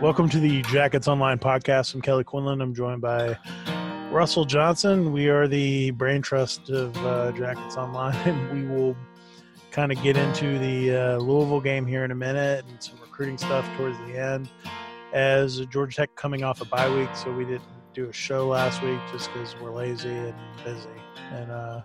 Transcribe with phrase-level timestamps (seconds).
[0.00, 1.94] Welcome to the Jackets Online podcast.
[1.94, 2.62] I'm Kelly Quinlan.
[2.62, 3.36] I'm joined by
[4.10, 5.12] Russell Johnson.
[5.12, 8.50] We are the brain trust of uh, Jackets Online.
[8.50, 8.96] We will
[9.70, 13.36] kind of get into the uh, Louisville game here in a minute and some recruiting
[13.36, 14.48] stuff towards the end.
[15.12, 17.62] As Georgia Tech coming off a bye week, so we didn't
[17.92, 20.88] do a show last week just because we're lazy and busy.
[21.30, 21.82] And uh,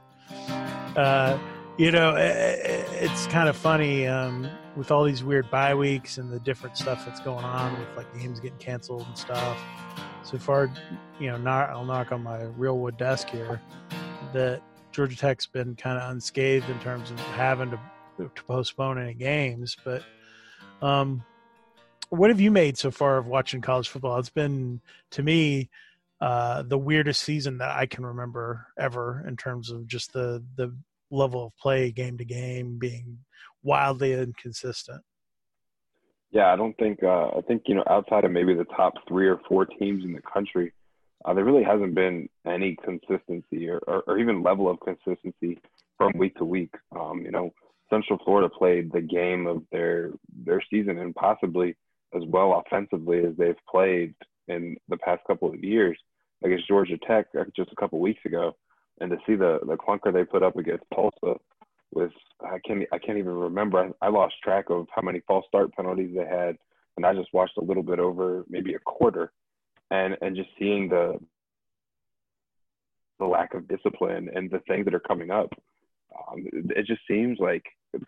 [0.96, 1.38] uh,
[1.78, 6.40] you know, it's kind of funny um, with all these weird bye weeks and the
[6.40, 9.62] different stuff that's going on with like games getting canceled and stuff.
[10.24, 10.72] So far,
[11.20, 13.62] you know, not, I'll knock on my real wood desk here
[14.32, 14.62] that
[14.94, 17.80] Georgia Tech's been kind of unscathed in terms of having to,
[18.20, 19.76] to postpone any games.
[19.84, 20.02] But
[20.82, 21.24] um,
[22.10, 24.18] what have you made so far of watching college football?
[24.18, 24.80] It's been
[25.12, 25.70] to me
[26.22, 30.74] uh, the weirdest season that I can remember ever in terms of just the the
[31.12, 33.20] level of play game to game being
[33.64, 35.02] wildly inconsistent.
[36.32, 39.28] Yeah, I don't think uh, I think you know outside of maybe the top three
[39.28, 40.74] or four teams in the country,
[41.24, 45.58] uh, there really hasn't been any consistency or, or, or, even level of consistency
[45.98, 46.74] from week to week.
[46.94, 47.52] Um, you know,
[47.90, 50.12] Central Florida played the game of their
[50.46, 51.76] their season and possibly
[52.14, 54.14] as well offensively as they've played
[54.48, 55.98] in the past couple of years
[56.44, 58.56] against Georgia Tech uh, just a couple of weeks ago
[59.00, 61.40] and to see the the clunker they put up against Tulsa
[61.92, 63.80] was I can't I can't even remember.
[64.02, 66.58] I, I lost track of how many false start penalties they had,
[66.98, 69.32] and I just watched a little bit over maybe a quarter,
[69.92, 71.20] and and just seeing the
[73.20, 75.50] the lack of discipline and the things that are coming up.
[76.32, 77.64] Um, it just seems like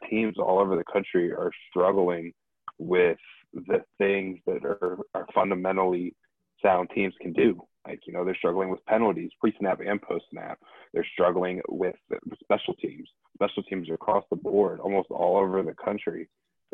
[0.09, 2.33] teams all over the country are struggling
[2.77, 3.17] with
[3.53, 6.13] the things that are, are fundamentally
[6.61, 7.61] sound teams can do.
[7.87, 10.59] Like, you know, they're struggling with penalties, pre snap and post snap.
[10.93, 11.95] They're struggling with
[12.41, 13.07] special teams.
[13.35, 16.27] Special teams across the board, almost all over the country,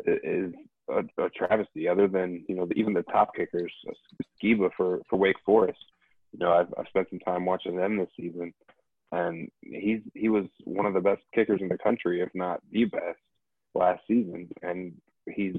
[0.06, 0.52] is
[0.88, 1.88] a, a travesty.
[1.88, 3.72] Other than, you know, even the top kickers,
[4.42, 5.78] Sciba for, for Wake Forest.
[6.32, 8.52] You know, I've, I've spent some time watching them this season,
[9.12, 12.86] and he's he was one of the best kickers in the country, if not the
[12.86, 13.20] best,
[13.72, 14.48] last season.
[14.62, 14.94] And
[15.30, 15.54] he's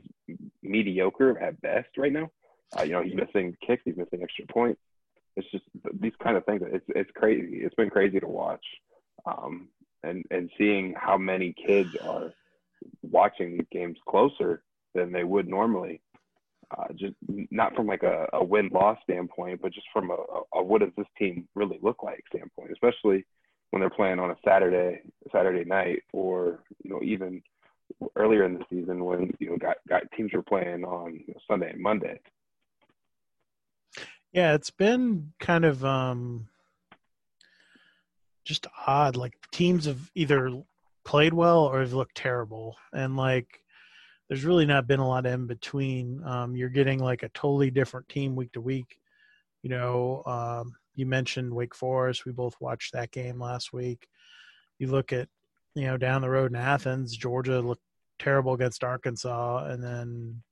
[0.61, 2.29] mediocre at best right now.
[2.77, 4.81] Uh, you know, he's missing kicks, he's missing extra points
[5.35, 5.65] it's just
[5.99, 6.61] these kind of things.
[6.65, 7.57] It's it's crazy.
[7.57, 8.65] It's been crazy to watch,
[9.25, 9.67] um,
[10.03, 12.31] and and seeing how many kids are
[13.01, 14.63] watching these games closer
[14.93, 16.01] than they would normally.
[16.75, 17.13] Uh, just
[17.51, 20.17] not from like a, a win loss standpoint, but just from a,
[20.55, 23.23] a, what does this team really look like standpoint, especially
[23.69, 25.01] when they're playing on a Saturday
[25.31, 27.41] Saturday night, or you know even
[28.15, 31.39] earlier in the season when you know got got teams were playing on you know,
[31.47, 32.19] Sunday and Monday.
[34.35, 36.49] Yeah, it's been kind of um,
[38.43, 39.15] just odd.
[39.15, 40.61] Like teams have either
[41.05, 43.61] played well or have looked terrible, and like
[44.27, 46.21] there's really not been a lot in between.
[46.25, 48.99] Um, you're getting like a totally different team week to week.
[49.63, 52.25] You know, um, you mentioned Wake Forest.
[52.25, 54.05] We both watched that game last week.
[54.79, 55.29] You look at,
[55.75, 57.83] you know, down the road in Athens, Georgia looked
[58.19, 60.43] terrible against Arkansas, and then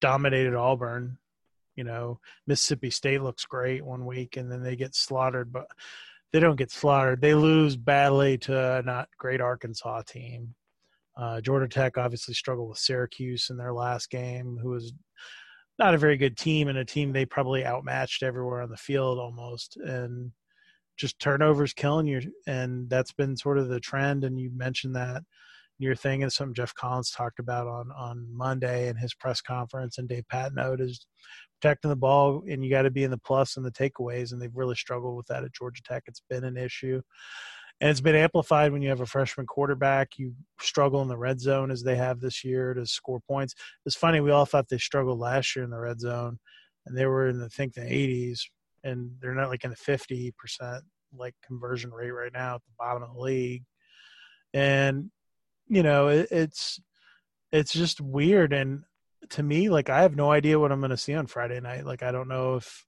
[0.00, 1.18] dominated Auburn
[1.76, 5.66] you know, Mississippi State looks great one week and then they get slaughtered, but
[6.32, 7.20] they don't get slaughtered.
[7.20, 10.54] They lose badly to a not great Arkansas team.
[11.16, 14.92] Uh, Georgia Tech obviously struggled with Syracuse in their last game, who was
[15.78, 19.18] not a very good team and a team they probably outmatched everywhere on the field
[19.18, 19.76] almost.
[19.76, 20.32] And
[20.96, 22.22] just turnovers killing you.
[22.46, 24.24] And that's been sort of the trend.
[24.24, 25.22] And you mentioned that
[25.78, 29.98] your thing and something Geoff Collins talked about on on Monday in his press conference
[29.98, 31.06] and Dave Patenaude is
[31.60, 34.40] protecting the ball and you got to be in the plus and the takeaways and
[34.40, 36.04] they've really struggled with that at Georgia Tech.
[36.06, 37.00] It's been an issue.
[37.80, 40.12] And it's been amplified when you have a freshman quarterback.
[40.16, 43.54] You struggle in the red zone as they have this year to score points.
[43.84, 46.38] It's funny, we all thought they struggled last year in the red zone
[46.86, 48.40] and they were in the I think the 80s
[48.84, 50.32] and they're not like in the 50%
[51.16, 53.64] like conversion rate right now at the bottom of the league.
[54.54, 55.10] And
[55.68, 56.80] you know, it, it's
[57.52, 58.82] it's just weird and
[59.30, 61.86] to me like I have no idea what I'm going to see on Friday night.
[61.86, 62.84] Like I don't know if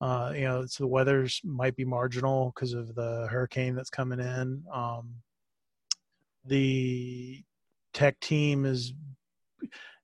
[0.00, 4.20] uh you know, it's the weather's might be marginal because of the hurricane that's coming
[4.20, 4.64] in.
[4.72, 5.14] Um
[6.44, 7.42] the
[7.92, 8.92] tech team is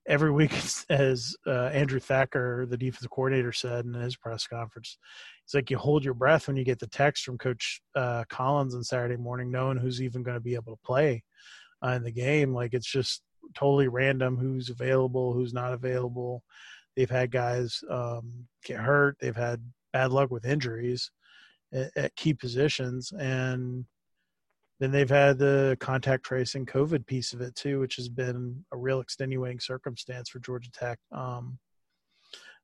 [0.07, 0.53] every week
[0.91, 4.99] as uh, Andrew Thacker, the defensive coordinator, said in his press conference,
[5.45, 8.75] it's like you hold your breath when you get the text from Coach uh, Collins
[8.75, 11.23] on Saturday morning, knowing who's even going to be able to play
[11.85, 12.55] uh, in the game.
[12.55, 13.23] Like it's just
[13.55, 16.43] totally random who's available, who's not available.
[16.97, 19.17] They've had guys um, get hurt.
[19.21, 21.11] They've had bad luck with injuries
[21.73, 23.85] at, at key positions, and
[24.81, 28.77] then they've had the contact tracing COVID piece of it too, which has been a
[28.77, 30.99] real extenuating circumstance for Georgia Tech.
[31.13, 31.59] Um,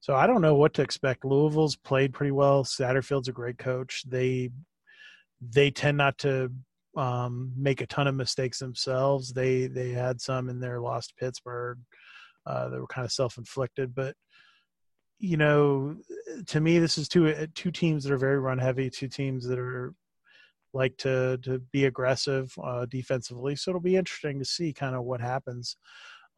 [0.00, 1.24] So I don't know what to expect.
[1.24, 2.64] Louisville's played pretty well.
[2.64, 4.02] Satterfield's a great coach.
[4.06, 4.50] They
[5.40, 6.50] they tend not to
[6.96, 9.32] um, make a ton of mistakes themselves.
[9.32, 11.78] They they had some in their loss to Pittsburgh.
[12.46, 14.14] Uh, that were kind of self inflicted, but
[15.18, 15.96] you know,
[16.46, 19.58] to me, this is two two teams that are very run heavy, two teams that
[19.58, 19.94] are
[20.72, 23.56] like to to be aggressive uh, defensively.
[23.56, 25.76] So it'll be interesting to see kind of what happens.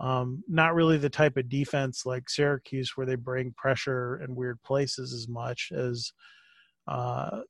[0.00, 4.62] Um, not really the type of defense like Syracuse where they bring pressure in weird
[4.62, 6.12] places as much as
[6.86, 7.40] uh,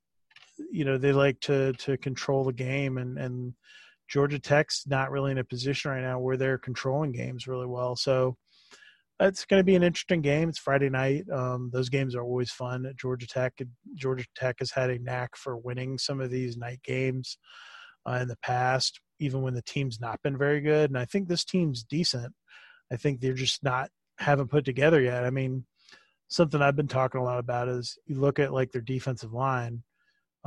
[0.71, 3.55] you know they like to to control the game and and
[4.09, 7.95] Georgia Tech's not really in a position right now where they're controlling games really well.
[7.95, 8.37] So
[9.21, 10.49] it's going to be an interesting game.
[10.49, 11.25] It's Friday night.
[11.31, 13.55] Um, those games are always fun at Georgia Tech.
[13.95, 17.37] Georgia Tech has had a knack for winning some of these night games
[18.09, 20.91] uh, in the past, even when the team's not been very good.
[20.91, 22.33] And I think this team's decent.
[22.93, 25.25] I think they're just not haven't put together yet.
[25.25, 25.65] I mean,
[26.29, 29.83] something I've been talking a lot about is you look at like their defensive line.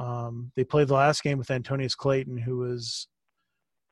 [0.01, 3.07] Um, they played the last game with Antonneous Clayton, who was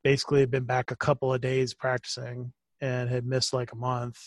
[0.03, 2.51] basically had been back a couple of days practicing
[2.81, 4.17] and had missed like a month.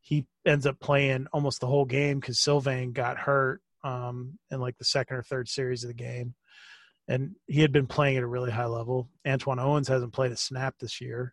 [0.00, 4.76] He ends up playing almost the whole game because Sylvain got hurt um, in like
[4.78, 6.34] the second or third series of the game.
[7.06, 9.08] And he had been playing at a really high level.
[9.26, 11.32] Antoine Owens hasn't played a snap this year,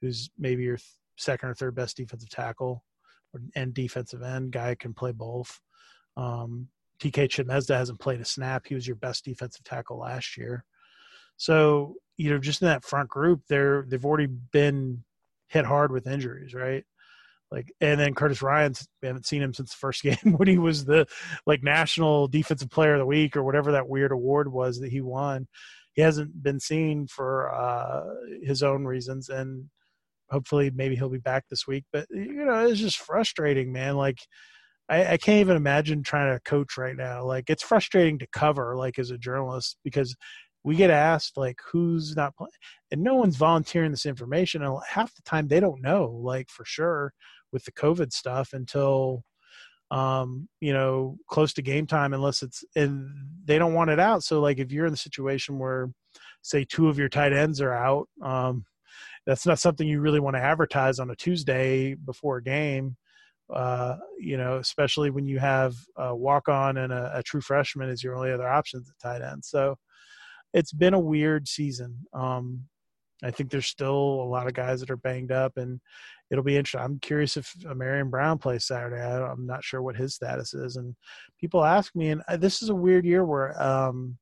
[0.00, 0.78] who's maybe your
[1.16, 2.84] second or third best defensive tackle
[3.54, 5.60] and defensive end guy can play both.
[6.16, 6.68] Um,
[7.04, 8.66] TK Chimedza hasn't played a snap.
[8.66, 10.64] He was your best defensive tackle last year.
[11.36, 15.04] So, you know, just in that front group, they're they've already been
[15.48, 16.84] hit hard with injuries, right?
[17.50, 20.58] Like, and then Curtis Ryan's we haven't seen him since the first game when he
[20.58, 21.06] was the
[21.46, 25.00] like national defensive player of the week or whatever that weird award was that he
[25.00, 25.46] won.
[25.92, 28.02] He hasn't been seen for uh,
[28.42, 29.66] his own reasons, and
[30.30, 31.84] hopefully maybe he'll be back this week.
[31.92, 33.96] But you know, it's just frustrating, man.
[33.96, 34.18] Like
[34.88, 37.24] I, I, can't even imagine trying to coach right now.
[37.24, 40.14] Like it's frustrating to cover, like as a journalist, because
[40.62, 42.50] we get asked like who's not playing,
[42.90, 44.62] and no one's volunteering this information.
[44.62, 47.12] And half the time they don't know, like for sure,
[47.52, 49.22] with the COVID stuff until
[49.90, 53.06] um you know close to game time unless it's and
[53.44, 55.90] they don't want it out so like if you're in the situation where
[56.40, 58.64] say two of your tight ends are out um
[59.26, 62.96] that's not something you really want to advertise on a Tuesday before a game.
[63.52, 67.90] Uh, you know, especially when you have a walk on and a, a, true freshman
[67.90, 69.44] is your only other options at tight end.
[69.44, 69.76] So
[70.54, 71.98] it's been a weird season.
[72.14, 72.64] Um,
[73.22, 75.80] I think there's still a lot of guys that are banged up, and
[76.30, 76.80] it'll be interesting.
[76.80, 79.00] I'm curious if Marion Brown plays Saturday.
[79.00, 80.94] I, am not sure what his status is, and
[81.38, 84.18] people ask me, and uh, this is a weird year where um,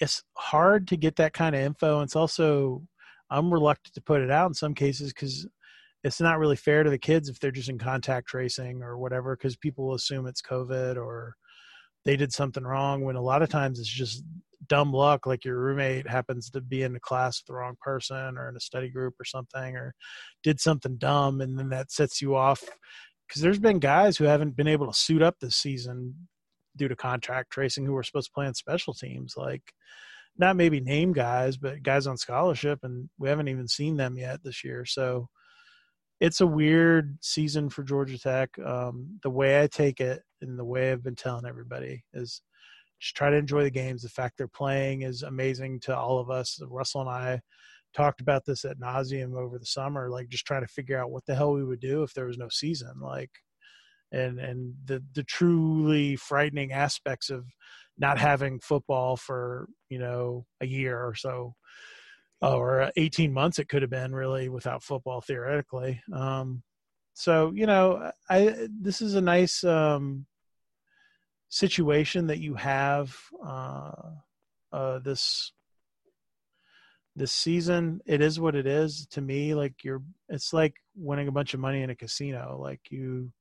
[0.00, 1.96] it's hard to get that kind of info.
[1.96, 2.82] And it's also
[3.30, 5.46] I'm reluctant to put it out in some cases because
[6.04, 9.36] it's not really fair to the kids if they're just in contact tracing or whatever
[9.36, 11.34] because people will assume it's COVID or
[12.04, 14.22] they did something wrong when a lot of times it's just
[14.66, 18.38] dumb luck like your roommate happens to be in a class with the wrong person
[18.38, 19.94] or in a study group or something or
[20.42, 22.62] did something dumb and then that sets you off
[23.26, 26.14] because there's been guys who haven't been able to suit up this season
[26.76, 29.62] due to contract tracing who were supposed to play on special teams like
[30.36, 34.40] not maybe name guys, but guys on scholarship, and we haven't even seen them yet
[34.42, 34.84] this year.
[34.84, 35.28] So
[36.20, 38.50] it's a weird season for Georgia Tech.
[38.64, 42.42] Um, the way I take it, and the way I've been telling everybody is
[43.00, 44.02] just try to enjoy the games.
[44.02, 46.58] The fact they're playing is amazing to all of us.
[46.68, 47.40] Russell and I
[47.94, 51.24] talked about this at nauseum over the summer, like just trying to figure out what
[51.26, 53.30] the hell we would do if there was no season, like,
[54.12, 57.44] and and the the truly frightening aspects of
[57.98, 61.54] not having football for you know a year or so
[62.42, 66.00] or 18 months it could have been really without football theoretically.
[66.12, 66.62] Um,
[67.16, 70.26] so you know i this is a nice um,
[71.48, 73.92] situation that you have uh,
[74.72, 75.52] uh, this
[77.16, 78.00] this season.
[78.06, 79.06] It is what it is.
[79.12, 82.58] To me like you're it's like winning a bunch of money in a casino.
[82.60, 83.32] Like you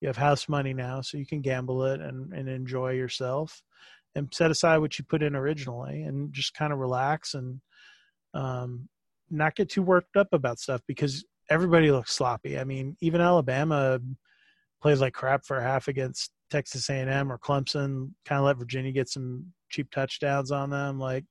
[0.00, 3.62] you have house money now so you can gamble it and, and enjoy yourself.
[4.16, 7.60] And set aside what you put in originally and just kind of relax and
[8.34, 8.88] um,
[9.30, 12.58] not get too worked up about stuff because everybody looks sloppy.
[12.58, 14.00] I mean, even Alabama
[14.82, 18.10] plays like crap for half against Texas A&M or Clemson.
[18.24, 20.98] Kind of let Virginia get some cheap touchdowns on them.
[20.98, 21.24] Like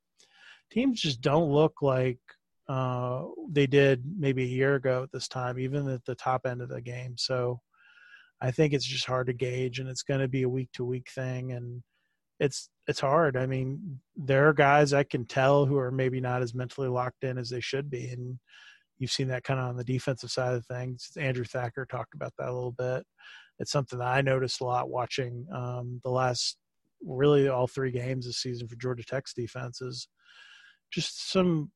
[0.72, 2.20] teams just don't look like
[2.68, 6.62] uh, they did maybe a year ago at this time, even at the top end
[6.62, 7.16] of the game.
[7.18, 7.60] So
[8.42, 10.86] I think it's just hard to gauge, and it's going to be a week to
[10.86, 11.84] week thing, and
[12.40, 13.38] it's it's hard.
[13.38, 17.24] I mean, there are guys I can tell who are maybe not as mentally locked
[17.24, 18.40] in as they should be, and
[18.98, 21.12] you've seen that kind of on the defensive side of things.
[21.18, 23.04] Andrew Thacker talked about that a little bit.
[23.60, 26.58] It's something that I noticed a lot watching um, the last
[27.06, 30.08] really all three games this season for Georgia Tech's defenses.
[30.92, 31.72] just some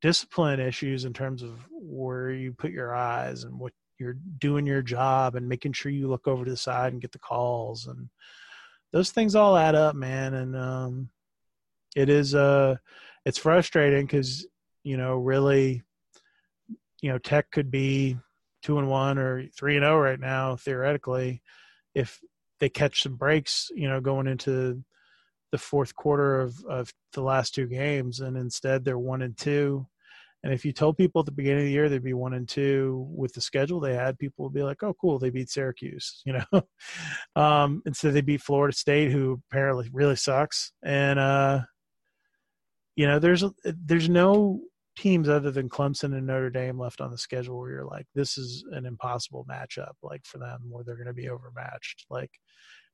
[0.00, 4.82] discipline issues in terms of where you put your eyes and what you're doing your
[4.82, 8.08] job and making sure you look over to the side and get the calls and
[8.92, 11.10] those things all add up man and um,
[11.96, 12.76] it is uh
[13.24, 14.46] it's frustrating because
[14.82, 15.82] you know really
[17.00, 18.16] you know tech could be
[18.62, 21.42] two and one or three and zero oh right now theoretically
[21.94, 22.20] if
[22.58, 24.82] they catch some breaks you know going into
[25.52, 29.86] the fourth quarter of, of the last two games and instead they're one and two
[30.42, 32.48] and if you told people at the beginning of the year they'd be one and
[32.48, 36.22] two with the schedule they had, people would be like, "Oh, cool, they beat Syracuse,"
[36.26, 36.62] you know.
[37.36, 40.72] um, instead, they beat Florida State, who apparently really sucks.
[40.82, 41.60] And uh,
[42.96, 44.60] you know, there's there's no
[44.96, 48.36] teams other than Clemson and Notre Dame left on the schedule where you're like, this
[48.36, 52.06] is an impossible matchup, like for them, where they're going to be overmatched.
[52.10, 52.30] Like,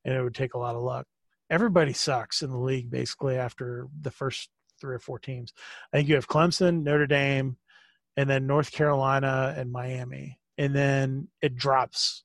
[0.04, 1.06] and it would take a lot of luck.
[1.50, 4.50] Everybody sucks in the league basically after the first
[4.80, 5.52] three or four teams.
[5.92, 7.56] I think you have Clemson, Notre Dame,
[8.16, 12.22] and then North Carolina and Miami, and then it drops.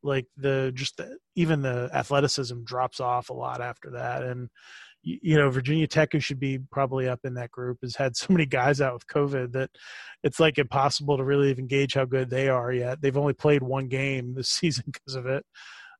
[0.00, 4.48] Like the just the, even the athleticism drops off a lot after that, and
[5.02, 8.26] you know Virginia Tech, who should be probably up in that group, has had so
[8.30, 9.70] many guys out with COVID that
[10.22, 13.00] it's like impossible to really even gauge how good they are yet.
[13.00, 15.44] They've only played one game this season because of it.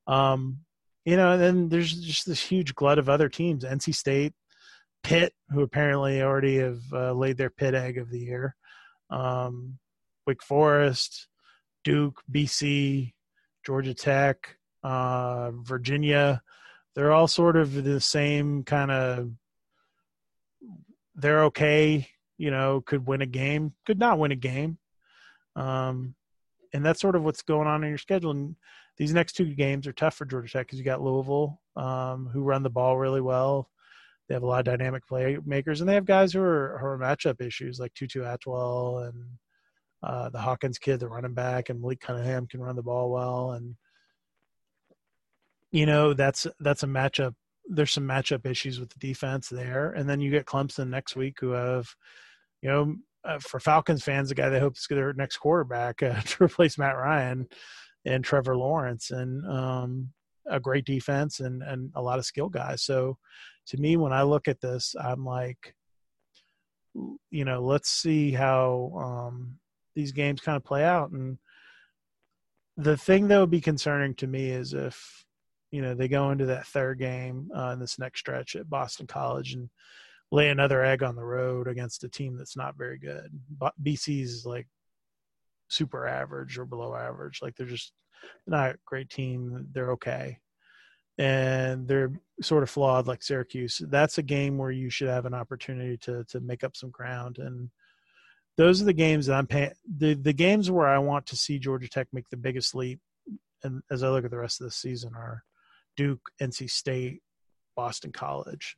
[0.07, 0.59] Um,
[1.05, 3.65] you know, and then there's just this huge glut of other teams.
[3.65, 4.35] NC State,
[5.03, 8.55] Pitt, who apparently already have uh, laid their pit egg of the year,
[9.11, 9.79] um,
[10.27, 11.29] Wake Forest,
[11.85, 13.15] Duke, BC,
[13.65, 16.43] Georgia Tech, uh, Virginia.
[16.95, 19.31] They're all sort of the same kind of.
[21.15, 24.79] They're okay, you know, could win a game, could not win a game.
[25.57, 26.15] Um,
[26.73, 28.31] and that's sort of what's going on in your schedule.
[28.31, 28.57] And
[28.97, 32.43] these next two games are tough for Georgia Tech because you got Louisville, um, who
[32.43, 33.69] run the ball really well.
[34.29, 36.99] They have a lot of dynamic playmakers, and they have guys who are, who are
[36.99, 39.25] matchup issues like Tutu Atwell and
[40.03, 43.53] uh, the Hawkins kid, the running back, and Malik Cunningham can run the ball well.
[43.53, 43.75] And
[45.71, 47.35] you know that's that's a matchup.
[47.67, 51.39] There's some matchup issues with the defense there, and then you get Clemson next week,
[51.41, 51.89] who have
[52.63, 56.21] you know uh, for Falcons fans, the guy they hope is their next quarterback uh,
[56.21, 57.49] to replace Matt Ryan
[58.05, 60.11] and Trevor Lawrence, and um,
[60.47, 62.83] a great defense and and a lot of skill guys.
[62.83, 63.19] So
[63.69, 65.75] to me, when I look at this, I'm like,
[67.31, 69.59] you know, let's see how um,
[69.95, 71.11] these games kind of play out.
[71.11, 71.39] And
[72.77, 75.25] the thing that would be concerning to me is if,
[75.71, 79.07] you know, they go into that third game uh, in this next stretch at Boston
[79.07, 79.69] College and
[80.33, 83.31] lay another egg on the road against a team that's not very good.
[83.83, 84.67] BC's like
[85.69, 87.41] super average or below average.
[87.43, 87.93] Like they're just
[88.47, 89.69] not a great team.
[89.73, 90.39] They're okay
[91.19, 93.83] and they're sort of flawed like Syracuse.
[93.89, 97.39] That's a game where you should have an opportunity to to make up some ground.
[97.39, 97.71] And
[98.57, 99.73] those are the games that I'm paying.
[99.97, 103.01] The the games where I want to see Georgia Tech make the biggest leap,
[103.65, 105.43] and as I look at the rest of the season, are
[105.97, 107.21] Duke, NC State,
[107.75, 108.77] Boston College,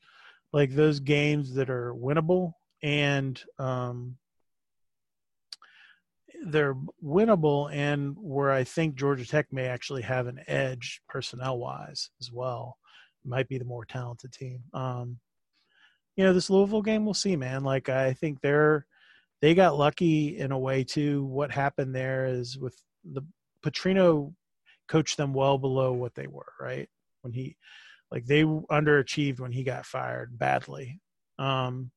[0.52, 4.16] like those games that are winnable and um,
[6.46, 12.10] they're winnable and where I think Georgia Tech may actually have an edge personnel wise
[12.20, 12.78] as well.
[13.24, 14.60] might be the more talented team.
[14.72, 15.18] Um,
[16.16, 17.64] you know, this Louisville game, we'll see, man.
[17.64, 18.86] Like I think they're
[19.40, 21.24] they got lucky in a way too.
[21.24, 23.22] What happened there is with the
[23.64, 24.34] Petrino
[24.88, 26.88] coached them well below what they were, right?
[27.22, 27.56] When he
[28.10, 31.00] like they underachieved when he got fired badly.
[31.38, 31.90] Um,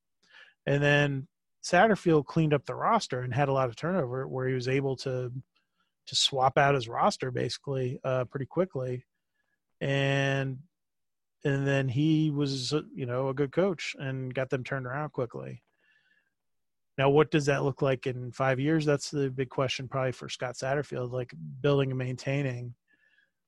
[0.65, 1.27] and then
[1.63, 4.95] Satterfield cleaned up the roster and had a lot of turnover where he was able
[4.97, 5.31] to
[6.05, 9.05] to swap out his roster basically uh, pretty quickly,
[9.79, 10.59] and
[11.45, 15.63] and then he was you know a good coach and got them turned around quickly.
[16.97, 18.85] Now, what does that look like in five years?
[18.85, 21.11] That's the big question, probably for Scott Satterfield.
[21.11, 22.75] Like building and maintaining.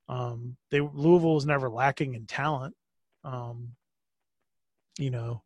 [0.08, 2.74] Um, they Louisville was never lacking in talent.
[3.24, 3.72] Um,
[4.98, 5.42] you know,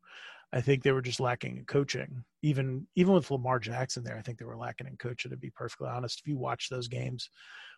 [0.52, 2.24] I think they were just lacking in coaching.
[2.42, 5.30] Even even with Lamar Jackson there, I think they were lacking in coaching.
[5.30, 7.30] To be perfectly honest, if you watch those games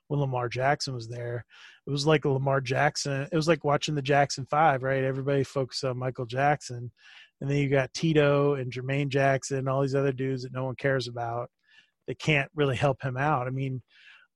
[0.09, 1.45] when Lamar Jackson was there,
[1.87, 3.29] it was like Lamar Jackson.
[3.31, 5.05] It was like watching the Jackson Five, right?
[5.05, 6.91] Everybody focused on Michael Jackson,
[7.41, 10.65] and then you got Tito and Jermaine Jackson, and all these other dudes that no
[10.65, 11.51] one cares about.
[12.07, 13.47] They can't really help him out.
[13.47, 13.83] I mean,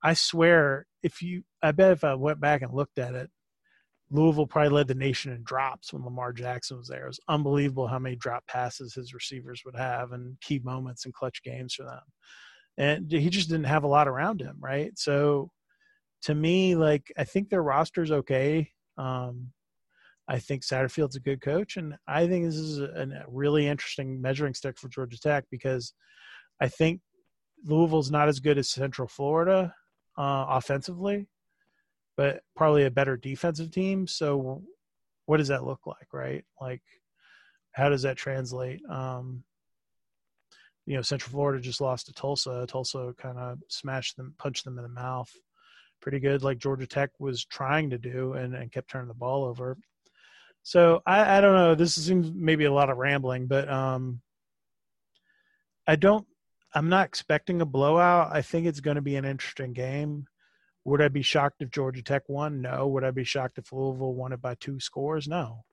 [0.02, 3.30] I swear, if you, I bet if I went back and looked at it,
[4.10, 7.04] Louisville probably led the nation in drops when Lamar Jackson was there.
[7.04, 11.14] It was unbelievable how many drop passes his receivers would have and key moments and
[11.14, 12.00] clutch games for them.
[12.78, 14.96] and he just didn't have a lot around him, right?
[14.98, 15.50] So
[16.22, 18.70] to me, like I think their roster's okay.
[18.98, 19.52] Um,
[20.28, 24.20] I think Satterfield's a good coach, and I think this is a, a really interesting
[24.20, 25.92] measuring stick for Georgia Tech because
[26.60, 27.00] I think
[27.64, 29.72] Louisville's not as good as Central Florida
[30.18, 31.28] uh, offensively,
[32.16, 34.06] but probably a better defensive team.
[34.06, 34.62] So,
[35.26, 36.44] what does that look like, right?
[36.60, 36.82] Like,
[37.72, 38.80] how does that translate?
[38.88, 39.42] Um,
[40.86, 42.64] you know, Central Florida just lost to Tulsa.
[42.68, 45.32] Tulsa kind of smashed them, punched them in the mouth
[46.00, 49.44] pretty good, like Georgia Tech was trying to do, and, and kept turning the ball
[49.44, 49.76] over.
[50.62, 51.74] So I, I don't know.
[51.74, 54.20] This seems maybe a lot of rambling, but um,
[55.86, 56.26] I don't.
[56.74, 58.30] I'm not expecting a blowout.
[58.32, 60.26] I think it's going to be an interesting game.
[60.86, 62.62] Would I be shocked if Georgia Tech won?
[62.62, 62.86] No.
[62.86, 65.26] Would I be shocked if Louisville won it by two scores?
[65.26, 65.64] No.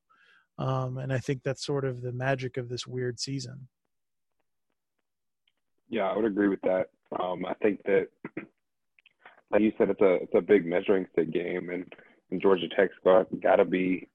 [0.57, 3.67] Um, and I think that's sort of the magic of this weird season.
[5.87, 6.89] Yeah, I would agree with that.
[7.19, 8.07] Um, I think that,
[9.51, 11.85] like you said, it's a it's a big measuring stick game, and,
[12.31, 14.09] and Georgia Tech's got to be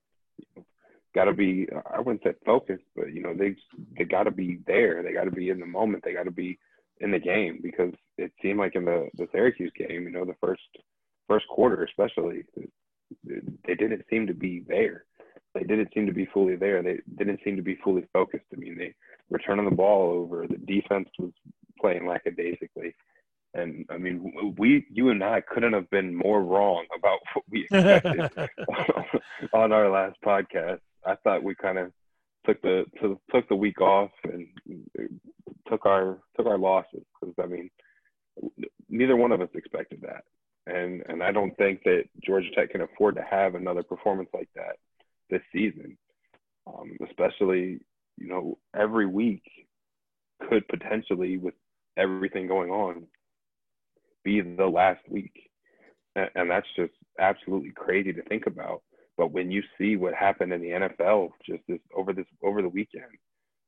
[1.15, 3.55] got to be I wouldn't say focused, but you know they
[3.97, 5.01] they got to be there.
[5.01, 6.03] They got to be in the moment.
[6.03, 6.59] They got to be
[6.99, 10.35] in the game because it seemed like in the the Syracuse game, you know, the
[10.41, 10.61] first
[11.27, 12.43] first quarter especially,
[13.23, 15.05] they didn't seem to be there.
[15.53, 16.83] They didn't seem to be fully there.
[16.83, 18.45] They didn't seem to be fully focused.
[18.53, 18.93] I mean, they
[19.29, 20.45] were turning the ball over.
[20.47, 21.31] The defense was
[21.79, 22.95] playing lackadaisically.
[23.55, 27.61] And I mean, we, you and I couldn't have been more wrong about what we
[27.71, 28.29] expected
[29.53, 30.81] on our last podcast.
[31.03, 31.91] I thought we kind of
[32.45, 32.85] took the
[33.31, 34.47] took the week off and
[35.67, 37.69] took our took our losses because I mean,
[38.89, 40.23] neither one of us expected that,
[40.67, 44.49] and and I don't think that Georgia Tech can afford to have another performance like
[44.55, 44.77] that
[45.29, 45.97] this season,
[46.67, 47.79] um, especially
[48.17, 49.43] you know every week
[50.49, 51.53] could potentially with
[51.97, 53.05] everything going on
[54.23, 55.49] be the last week.
[56.15, 58.81] And, and that's just absolutely crazy to think about
[59.19, 62.69] but when you see what happened in the NFL just this over this over the
[62.69, 63.03] weekend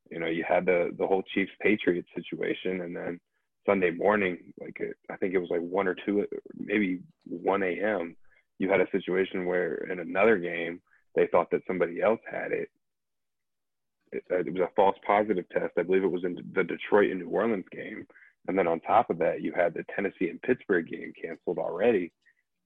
[0.10, 3.20] you know you had the the whole Chiefs Patriots situation and then
[3.66, 4.80] Sunday morning like
[5.12, 6.26] I think it was like 1 or 2
[6.58, 8.16] maybe 1 a.m.
[8.60, 10.82] you had a situation where in another game
[11.16, 12.70] they thought that somebody else had it
[14.12, 15.74] it, uh, it was a false positive test.
[15.78, 18.06] I believe it was in the Detroit and New Orleans game.
[18.48, 22.12] And then on top of that, you had the Tennessee and Pittsburgh game canceled already.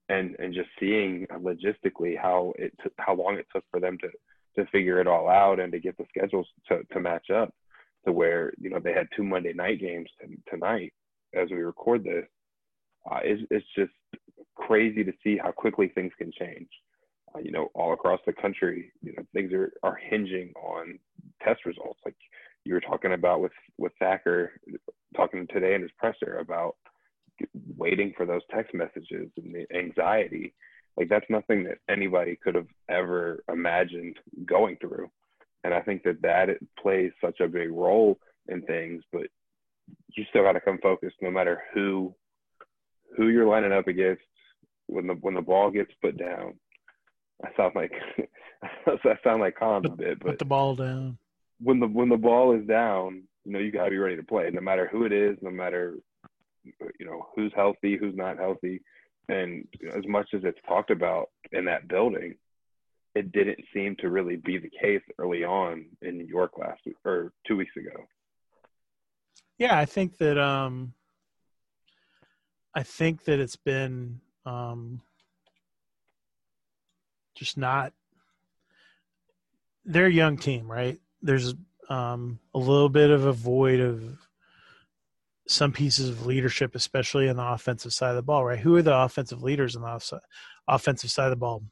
[0.09, 4.09] And and just seeing logistically how it took how long it took for them to
[4.55, 7.53] to figure it all out and to get the schedules to, to match up
[8.05, 10.93] to where you know they had two Monday night games t- tonight
[11.33, 12.25] as we record this.
[13.09, 13.91] Uh, it's it's just
[14.55, 16.69] crazy to see how quickly things can change.
[17.33, 20.97] Uh, you know, all across the country, you know, things are, are hinging on
[21.43, 21.99] test results.
[22.05, 22.15] Like
[22.63, 24.53] you were talking about with, with Thacker
[25.15, 26.75] talking today in his presser about
[27.77, 30.53] waiting for those text messages and the anxiety.
[30.97, 35.09] Like that's nothing that anybody could have ever imagined going through.
[35.63, 39.27] And I think that that plays such a big role in things, but
[40.15, 42.13] you still got to come focused no matter who
[43.17, 44.21] who you're lining up against
[44.87, 46.53] when the when the ball gets put down
[47.43, 47.91] I sound like
[48.87, 51.17] I sound like Collins a bit, but put the ball down.
[51.59, 54.49] When the when the ball is down, you know you gotta be ready to play,
[54.51, 55.95] no matter who it is, no matter
[56.99, 58.81] you know who's healthy, who's not healthy,
[59.29, 62.35] and as much as it's talked about in that building,
[63.15, 66.97] it didn't seem to really be the case early on in New York last week
[67.05, 68.05] or two weeks ago.
[69.57, 70.93] Yeah, I think that um,
[72.73, 75.01] I think that it's been um,
[77.35, 77.93] just not
[79.85, 80.99] they're a young team, right?
[81.21, 81.53] There's
[81.89, 84.24] um, a little bit of a void of
[85.47, 88.59] some pieces of leadership, especially on the offensive side of the ball, right?
[88.59, 90.21] Who are the offensive leaders on the
[90.67, 91.63] offensive side of the ball?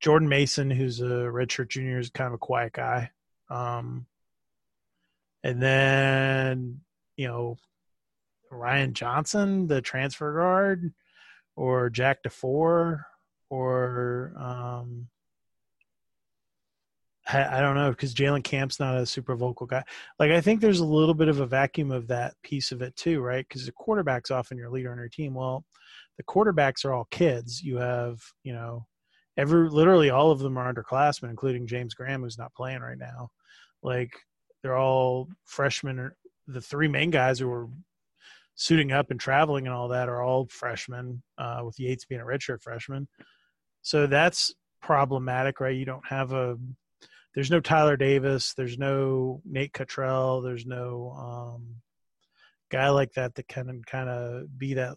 [0.00, 3.10] Jordan Mason, who's a redshirt junior, is kind of a quiet guy.
[3.48, 4.06] Um,
[5.44, 6.80] and then,
[7.16, 7.56] you know,
[8.50, 10.92] Ryan Johnson, the transfer guard,
[11.56, 13.04] or Jack DeFoor,
[13.48, 15.08] or um,
[17.28, 19.84] I, don't know because Jalen Camp's not a super vocal guy.
[20.18, 22.96] Like I think there's a little bit of a vacuum of that piece of it
[22.96, 23.46] too, right?
[23.46, 25.34] Because the quarterback's often your leader on your team.
[25.34, 25.64] Well,
[26.16, 27.62] the quarterbacks are all kids.
[27.62, 28.86] You have you know
[29.36, 33.30] every literally all of them are underclassmen, including James Graham, who's not playing right now.
[33.82, 34.12] Like
[34.62, 36.10] they're all freshmen.
[36.48, 37.68] The three main guys who are
[38.54, 42.24] suiting up and traveling and all that are all freshmen, uh, with Yates being a
[42.24, 43.08] redshirt freshman.
[43.82, 45.74] So that's problematic, right?
[45.76, 46.58] You don't have a
[47.34, 51.76] there's no Tyler Davis, there's no Nate Cottrell, there's no um,
[52.70, 54.96] guy like that that can kind of be that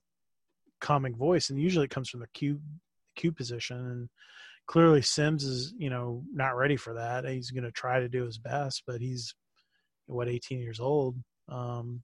[0.82, 2.60] calming voice, and usually it comes from the Q
[3.15, 3.78] Q position.
[3.78, 4.10] And
[4.67, 7.26] clearly, Sims is you know not ready for that.
[7.26, 9.34] He's going to try to do his best, but he's
[10.08, 11.17] what 18 years old.
[11.50, 12.04] Um,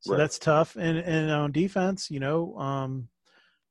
[0.00, 0.18] so right.
[0.18, 0.76] that's tough.
[0.76, 3.08] And and on defense, you know, um,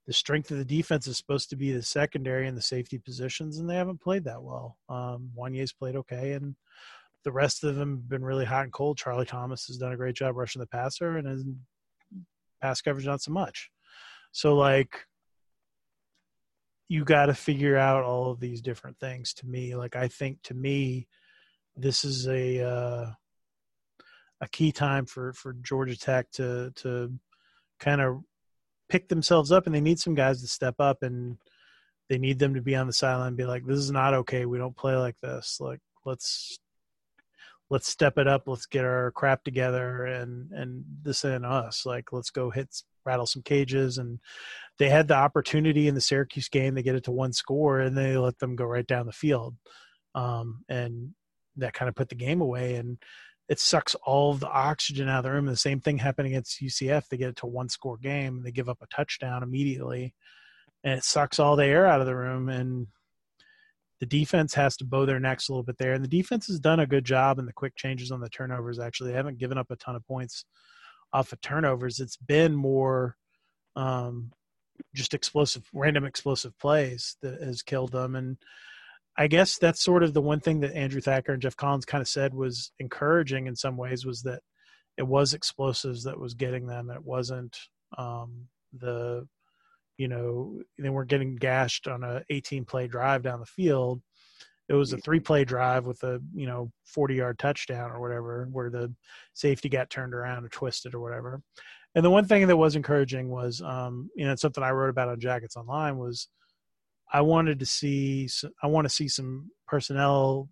[0.06, 3.58] the strength of the defense is supposed to be the secondary and the safety positions,
[3.58, 4.78] and they haven't played that well.
[4.90, 6.56] Um, Juanyeh's played okay, and
[7.24, 8.98] the rest of them have been really hot and cold.
[8.98, 11.46] Charlie Thomas has done a great job rushing the passer, and his
[12.62, 13.70] pass coverage not so much.
[14.32, 15.06] So like,
[16.90, 19.34] you got to figure out all of these different things.
[19.36, 21.08] To me, like I think to me,
[21.78, 23.12] this is a uh,
[24.42, 27.14] a key time for for Georgia Tech to to
[27.80, 28.24] kind of
[28.90, 31.38] pick themselves up, and they need some guys to step up, and
[32.10, 34.46] they need them to be on the sideline and be like, "This is not okay.
[34.46, 35.58] We don't play like this.
[35.60, 36.60] Like, let's
[37.70, 38.44] let's step it up.
[38.48, 41.86] Let's get our crap together, and and this and us.
[41.86, 42.70] Like, let's go hit
[43.06, 44.20] rattle some cages." And
[44.80, 46.76] they had the opportunity in the Syracuse game.
[46.76, 49.56] They get it to one score, and they let them go right down the field,
[50.16, 51.14] um, and
[51.58, 52.76] that kind of put the game away.
[52.76, 52.98] And
[53.50, 55.46] it sucks all of the oxygen out of the room.
[55.46, 57.08] The same thing happened against UCF.
[57.08, 60.14] They get it to one score game and they give up a touchdown immediately.
[60.84, 62.50] And it sucks all the air out of the room.
[62.50, 62.88] And
[64.00, 65.94] the defense has to bow their necks a little bit there.
[65.94, 68.80] And the defense has done a good job in the quick changes on the turnovers,
[68.80, 69.12] actually.
[69.12, 70.46] They haven't given up a ton of points
[71.12, 72.00] off of turnovers.
[72.00, 73.18] It's been more
[73.76, 74.32] um,
[74.96, 78.16] just explosive, random explosive plays that has killed them.
[78.16, 78.38] And
[79.18, 82.02] I guess that's sort of the one thing that Andrew Thacker and Geoff Collins kind
[82.02, 84.42] of said was encouraging in some ways was that
[84.98, 86.90] it was explosives that was getting them.
[86.90, 87.56] It wasn't
[87.98, 89.28] um, the,
[89.98, 94.02] you know, they weren't getting gashed on a 18 play drive down the field.
[94.68, 98.48] It was a three play drive with a, you know, 40 yard touchdown or whatever,
[98.52, 98.94] where the
[99.34, 101.42] safety got turned around or twisted or whatever.
[101.94, 105.10] And the one thing that was encouraging was, um, you know, something I wrote about
[105.10, 106.28] on Jackets Online was–
[107.14, 108.28] I wanted to see
[108.62, 110.50] I want to see some personnel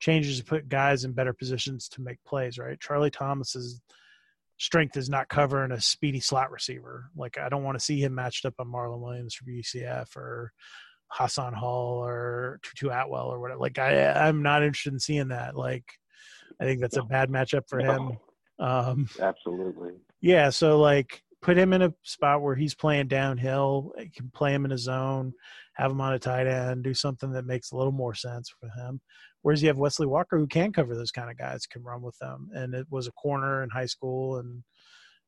[0.00, 2.56] changes to put guys in better positions to make plays.
[2.56, 3.80] Right, Charlie Thomas's
[4.56, 7.10] strength is not covering a speedy slot receiver.
[7.16, 10.52] Like I don't want to see him matched up on Marlon Williams for UCF or
[11.08, 13.60] Hassan Hall or Tutu Atwell or whatever.
[13.60, 15.56] Like I I'm not interested in seeing that.
[15.56, 15.84] Like
[16.60, 18.18] I think that's a bad matchup for him.
[18.60, 19.94] Um, Absolutely.
[20.20, 20.50] Yeah.
[20.50, 23.92] So like put him in a spot where he's playing downhill.
[23.98, 25.34] You can play him in a zone,
[25.74, 28.70] have him on a tight end, do something that makes a little more sense for
[28.70, 28.98] him.
[29.42, 32.16] Whereas you have Wesley Walker who can cover those kind of guys, can run with
[32.18, 32.48] them.
[32.54, 34.64] And it was a corner in high school and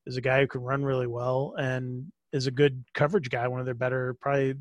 [0.06, 3.60] is a guy who can run really well and is a good coverage guy, one
[3.60, 4.54] of their better, probably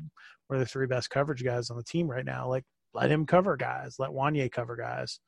[0.48, 2.50] one of the three best coverage guys on the team right now.
[2.50, 5.20] Like let him cover guys, let Juanyeh cover guys.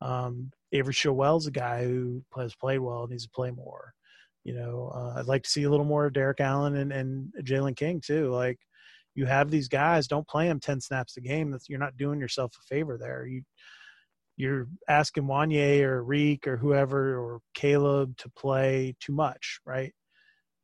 [0.00, 3.92] Um, Avery Showell's a guy who has played well, and needs to play more.
[4.44, 7.32] You know, uh, I'd like to see a little more of Derrik Allen and, and
[7.42, 8.30] Jalen King too.
[8.30, 8.58] Like
[9.14, 11.50] you have these guys, don't play them 10 snaps a game.
[11.50, 13.26] That's, you're not doing yourself a favor there.
[13.26, 13.42] You,
[14.36, 19.92] you're asking Juanyeh or Reek or whoever or Caleb to play too much, right?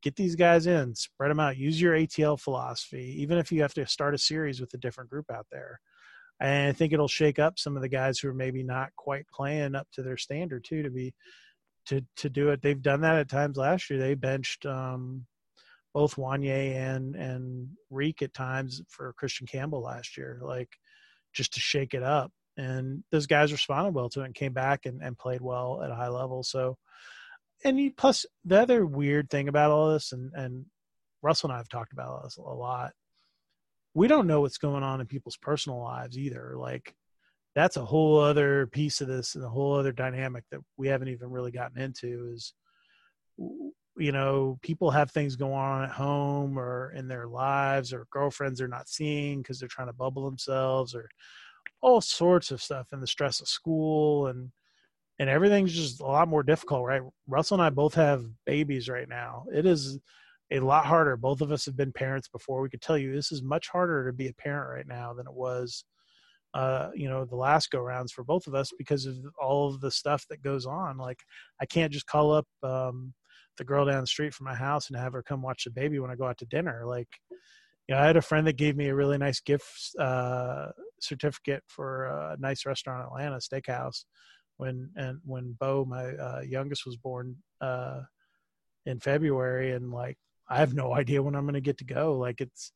[0.03, 3.75] Get these guys in, spread them out, use your ATL philosophy, even if you have
[3.75, 5.79] to start a series with a different group out there.
[6.40, 9.27] And I think it'll shake up some of the guys who are maybe not quite
[9.29, 11.12] playing up to their standard too to be
[11.90, 12.62] to to do it.
[12.62, 13.98] They've done that at times last year.
[13.98, 15.26] They benched um,
[15.92, 20.70] both Juanyeh and and Reek at times for Christian Campbell last year, like
[21.33, 22.33] just to shake it up.
[22.57, 25.90] And those guys responded well to it and came back and, and played well at
[25.90, 26.42] a high level.
[26.42, 26.76] So,
[27.64, 30.66] and you, plus the other weird thing about all this, and and
[31.22, 32.92] Russell and I have talked about this a lot.
[33.94, 36.55] We don't know what's going on in people's personal lives either.
[36.57, 36.94] Like
[37.55, 41.09] that's a whole other piece of this and a whole other dynamic that we haven't
[41.09, 42.55] even really gotten into is
[43.97, 48.59] you know people have things going on at home or in their lives or girlfriends
[48.59, 51.09] they're not seeing because they're trying to bubble themselves or
[51.83, 54.51] all sorts of stuff and the stress of school and
[55.19, 57.03] and everything's just a lot more difficult right?
[57.27, 59.45] Russell and i both have babies right now.
[59.53, 59.99] It is
[60.51, 61.17] a lot harder.
[61.17, 62.61] Both of us have been parents before.
[62.61, 65.27] We could tell you this is much harder to be a parent right now than
[65.27, 65.85] it was
[66.55, 69.81] uh, you know, the last go rounds for both of us because of all of
[69.81, 70.99] the stuff that goes on.
[70.99, 71.21] Like,
[71.61, 73.15] I can't just call up um,
[73.59, 75.99] the girl down the street from my house and have her come watch the baby
[75.99, 76.85] when I go out to dinner.
[76.87, 77.09] Like,
[77.87, 79.67] you know, I had a friend that gave me a really nice gift
[79.99, 80.67] uh,
[81.01, 84.05] certificate for a nice restaurant in Atlanta, steakhouse,
[84.57, 88.03] when and when Bo, my uh, youngest, was born uh,
[88.87, 92.17] in February, and like I have no idea when I'm going to get to go.
[92.17, 92.73] Like it's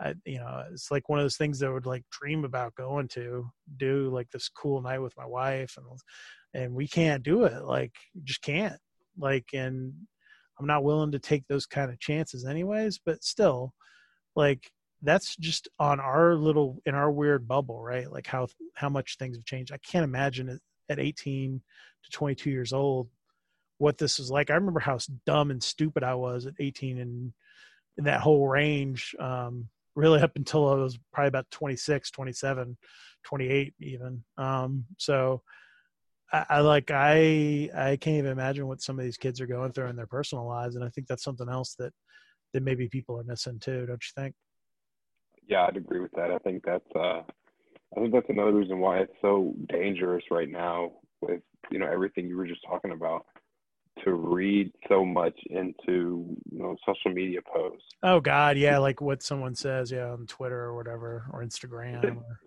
[0.00, 2.74] I, you know, it's like one of those things that I would like dream about
[2.76, 5.86] going to do like this cool night with my wife and,
[6.54, 7.64] and we can't do it.
[7.64, 8.78] Like just can't
[9.18, 9.92] like, and
[10.58, 13.74] I'm not willing to take those kind of chances anyways, but still
[14.36, 14.70] like
[15.02, 18.10] that's just on our little in our weird bubble, right?
[18.10, 19.72] Like how how much things have changed.
[19.72, 21.60] I can't imagine it at 18
[22.04, 23.08] to 22 years old
[23.78, 24.50] what this is like.
[24.50, 27.32] I remember how dumb and stupid I was at 18 and
[27.96, 32.78] in that whole range um, really up until I was probably about 26, 27,
[33.24, 34.24] 28 even.
[34.38, 35.42] Um, so
[36.32, 39.72] I, I, like I I can't even imagine what some of these kids are going
[39.72, 41.92] through in their personal lives, and I think that's something else that
[42.54, 43.86] that maybe people are missing too.
[43.86, 44.34] Don't you think?
[45.48, 46.30] Yeah, I'd agree with that.
[46.30, 47.22] I think that's uh,
[47.96, 52.28] I think that's another reason why it's so dangerous right now with you know everything
[52.28, 53.26] you were just talking about
[54.04, 57.84] to read so much into you know social media posts.
[58.02, 62.16] Oh God, yeah, like what someone says, yeah, on Twitter or whatever, or Instagram.
[62.16, 62.40] Or...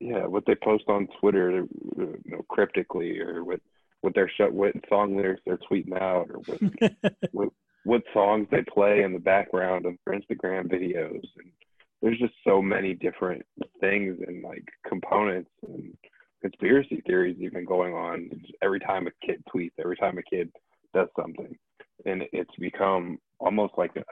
[0.00, 1.50] Yeah, what they post on Twitter,
[1.96, 3.60] you know, cryptically, or what
[4.00, 6.92] what their show, what song lyrics they're tweeting out, or what,
[7.32, 7.48] what
[7.84, 11.50] what songs they play in the background of their Instagram videos, and
[12.00, 13.44] there's just so many different
[13.80, 15.96] things and like components and
[16.42, 18.28] conspiracy theories even going on
[18.62, 20.50] every time a kid tweets, every time a kid
[20.94, 21.56] does something,
[22.06, 24.04] and it's become almost like a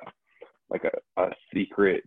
[0.71, 2.05] like a, a secret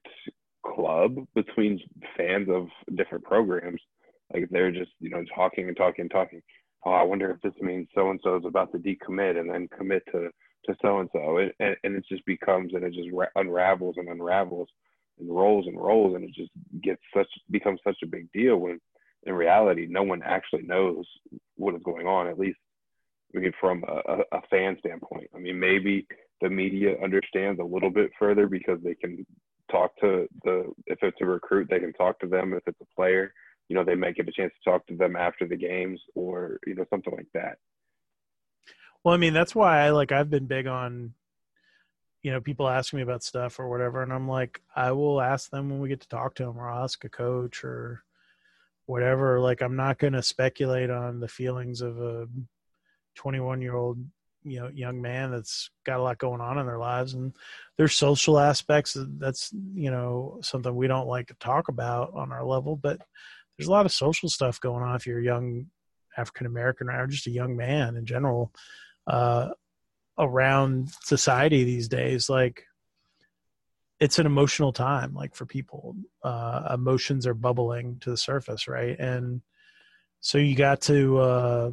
[0.65, 1.79] club between
[2.17, 3.81] fans of different programs.
[4.33, 6.41] Like they're just you know talking and talking and talking.
[6.86, 9.69] Oh, I wonder if this means so and so is about to decommit and then
[9.77, 10.29] commit to
[10.65, 11.51] to so and so, and
[11.83, 14.69] and it just becomes and it just unravels and unravels
[15.19, 18.79] and rolls and rolls, and it just gets such becomes such a big deal when
[19.25, 21.05] in reality no one actually knows
[21.55, 22.27] what is going on.
[22.27, 22.57] At least
[23.36, 25.30] I mean, from a, a fan standpoint.
[25.36, 26.06] I mean, maybe
[26.41, 29.26] the media understands a little bit further because they can
[29.72, 32.54] talk to the if it's a recruit, they can talk to them.
[32.54, 33.34] If it's a player,
[33.69, 36.60] you know, they might get a chance to talk to them after the games or
[36.67, 37.58] you know something like that.
[39.04, 41.13] Well, I mean, that's why I like I've been big on
[42.24, 45.50] you know people ask me about stuff or whatever and i'm like i will ask
[45.52, 48.04] them when we get to talk to them or ask a coach or
[48.86, 52.28] whatever like i'm not going to speculate on the feelings of a
[53.15, 53.97] 21 year old
[54.43, 57.34] you know young man that's got a lot going on in their lives and
[57.78, 62.43] there's social aspects that's you know something we don't like to talk about on our
[62.43, 62.99] level but
[63.58, 65.65] there's a lot of social stuff going on if you're a young
[66.17, 68.52] african american or just a young man in general
[69.08, 69.49] uh,
[70.17, 72.30] around society these days.
[72.30, 72.65] Like
[73.99, 75.95] it's an emotional time like for people.
[76.23, 78.97] Uh, emotions are bubbling to the surface right?
[78.99, 79.41] And
[80.19, 81.71] so you got to uh,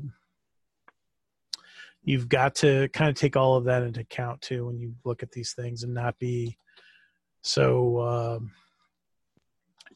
[2.02, 5.22] you've got to kind of take all of that into account too when you look
[5.22, 6.56] at these things and not be
[7.42, 8.52] so um,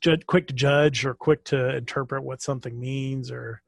[0.01, 3.63] judge, quick to judge or quick to interpret what something means or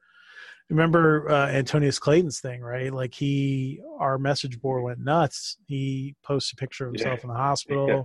[0.71, 2.93] remember uh, Antonneous Clayton's thing, right?
[2.93, 5.57] Like he, our message board went nuts.
[5.67, 7.23] He posts a picture of himself yeah.
[7.23, 7.89] in the hospital.
[7.89, 8.03] Yeah.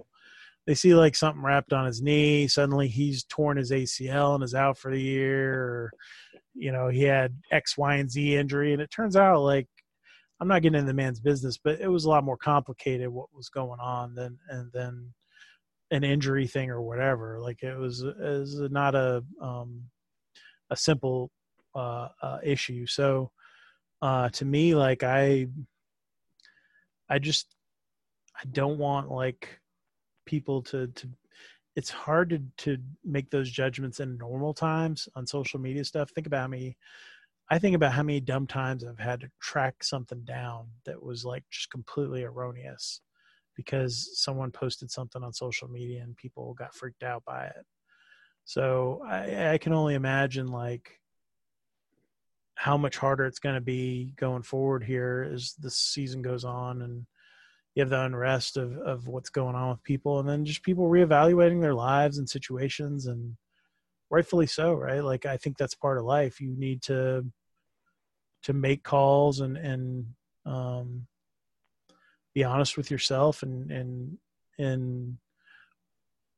[0.67, 2.47] They see like something wrapped on his knee.
[2.47, 5.53] Suddenly he's torn his ACL and is out for the year.
[5.53, 5.91] Or,
[6.53, 8.73] you know, he had X, Y, and Z injury.
[8.73, 9.67] And it turns out like
[10.41, 13.27] I'm not getting into the man's business, but it was a lot more complicated what
[13.31, 15.13] was going on than and then
[15.91, 17.39] an injury thing or whatever.
[17.39, 18.03] Like it was
[18.71, 19.83] not a um,
[20.71, 21.29] a simple
[21.75, 22.87] uh, uh, issue.
[22.87, 23.29] So
[24.01, 25.45] uh, to me, like I
[27.07, 27.55] I just
[28.35, 29.59] I don't want like
[30.25, 31.07] people to to
[31.75, 36.09] it's hard to to make those judgments in normal times on social media stuff.
[36.09, 36.77] Think about me
[37.51, 41.25] I think about how many dumb times I've had to track something down that was
[41.25, 43.01] like just completely erroneous
[43.57, 47.65] because someone posted something on social media and people got freaked out by it.
[48.45, 51.01] So I, I can only imagine like
[52.55, 56.81] how much harder it's going to be going forward here as the season goes on
[56.81, 57.05] and
[57.75, 60.85] you have the unrest of, of what's going on with people and then just people
[60.85, 63.35] reevaluating their lives and situations and
[64.09, 67.25] rightfully so right like i think that's part of life you need to
[68.43, 70.05] to make calls and and
[70.45, 71.07] um,
[72.33, 74.17] be honest with yourself and and
[74.57, 75.17] and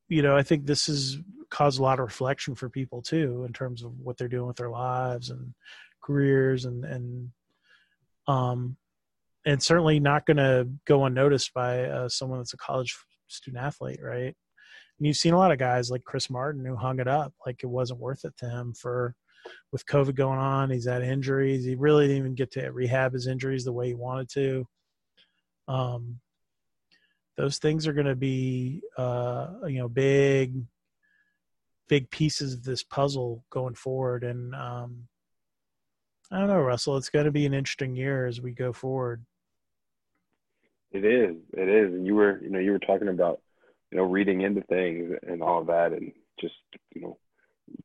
[0.10, 1.18] you know I think this has
[1.50, 4.58] caused a lot of reflection for people too in terms of what they're doing with
[4.58, 5.54] their lives and
[6.04, 7.30] careers and and
[8.28, 8.76] um
[9.46, 14.00] and certainly not going to go unnoticed by uh, someone that's a college student athlete
[14.02, 14.36] right?
[15.00, 17.62] And you've seen a lot of guys like Chris Martin who hung it up like
[17.63, 19.16] it wasn't worth it to him for
[19.71, 20.69] with COVID going on.
[20.69, 21.65] He's had injuries.
[21.65, 24.67] He really didn't even get to rehab his injuries the way he wanted to.
[25.67, 26.19] Um,
[27.38, 30.56] those things are going to be, uh, you know, big,
[31.88, 34.23] big pieces of this puzzle going forward.
[34.23, 35.08] And um,
[36.32, 36.97] I don't know, Russell.
[36.97, 39.25] It's going to be an interesting year as we go forward.
[40.91, 41.36] It is.
[41.53, 41.93] It is.
[41.93, 43.41] And you were, you know, you were talking about,
[43.91, 46.53] you know, reading into things and all of that, and just,
[46.95, 47.17] you know,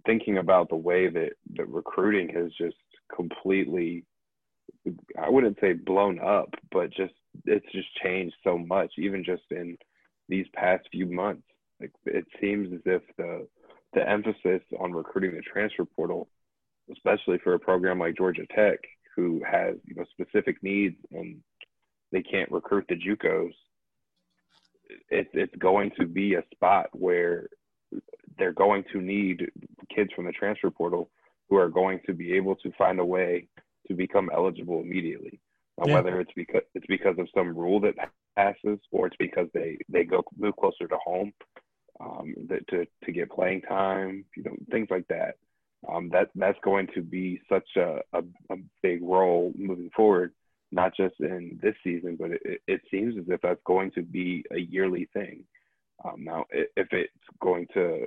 [0.07, 2.77] thinking about the way that that recruiting has just
[3.15, 4.05] completely,
[5.21, 7.15] I wouldn't say blown up, but just
[7.45, 9.77] it's just changed so much, even just in
[10.29, 11.43] these past few months.
[11.81, 13.47] Like it seems as if the
[13.95, 16.29] the emphasis on recruiting the transfer portal,
[16.93, 18.79] especially for a program like Georgia Tech,
[19.17, 21.39] who has you know specific needs and
[22.13, 23.53] they can't recruit the JUCOs,
[25.11, 27.49] it's it's going to be a spot where
[28.39, 29.51] they're going to need
[29.95, 31.11] kids from the transfer portal
[31.49, 33.49] who are going to be able to find a way
[33.87, 35.41] to become eligible immediately.
[35.79, 35.95] Now, yeah.
[35.95, 37.95] whether it's because it's because of some rule that
[38.37, 41.33] passes or it's because they they go move closer to home
[42.01, 45.37] um, that, to to get playing time, you know, things like that.
[45.89, 50.33] Um, that that's going to be such a, a, a, big role moving forward,
[50.73, 54.45] not just in this season, but it, it seems as if that's going to be
[54.51, 55.45] a yearly thing.
[56.05, 58.07] Um, now, if it's going to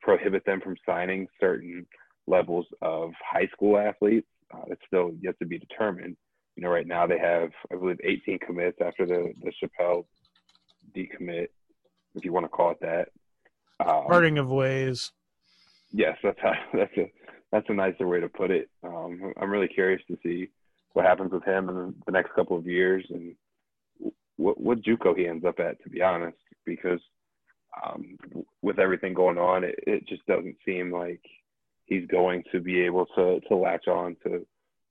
[0.00, 1.86] prohibit them from signing certain
[2.26, 6.16] levels of high school athletes, uh, it's still yet to be determined.
[6.56, 10.04] You know, right now they have, I believe, 18 commits after the the Chappelle
[10.94, 11.48] decommit,
[12.14, 13.08] if you want to call it that.
[13.80, 15.12] Um, Parting of ways.
[15.92, 17.10] Yes, that's how, that's a
[17.50, 18.70] that's a nicer way to put it.
[18.82, 20.48] Um, I'm really curious to see
[20.92, 23.34] what happens with him in the next couple of years and
[24.36, 25.82] what what JUCO he ends up at.
[25.82, 27.00] To be honest, because
[27.84, 28.16] um,
[28.62, 31.20] with everything going on, it, it just doesn't seem like
[31.86, 34.46] he's going to be able to to latch on to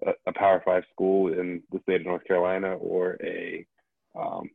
[0.05, 3.65] a, a Power Five school in the state of North Carolina or a
[4.17, 4.49] um,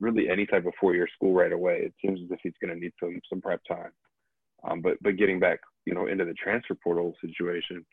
[0.00, 1.80] really any type of four year school right away.
[1.82, 3.90] It seems as if he's going to need some some prep time.
[4.64, 7.84] Um, but but getting back, you know, into the transfer portal situation,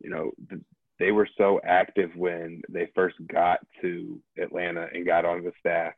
[0.00, 0.60] you know, the,
[0.98, 5.92] they were so active when they first got to Atlanta and got on the staff.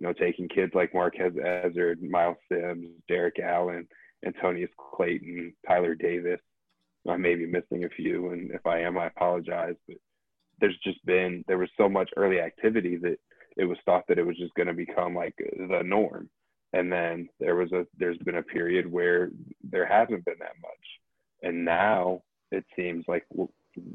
[0.00, 3.86] You know, taking kids like Marquez Ezzard, Miles Sims, Derrik Allen,
[4.26, 6.40] Antonneous Clayton, Tyler Davis.
[7.08, 9.76] I may be missing a few, and if I am, I apologize.
[9.86, 9.98] But
[10.60, 13.18] there's just been there was so much early activity that
[13.56, 16.28] it was thought that it was just going to become like the norm
[16.72, 19.30] and then there was a there's been a period where
[19.62, 20.86] there hasn't been that much
[21.42, 23.24] and now it seems like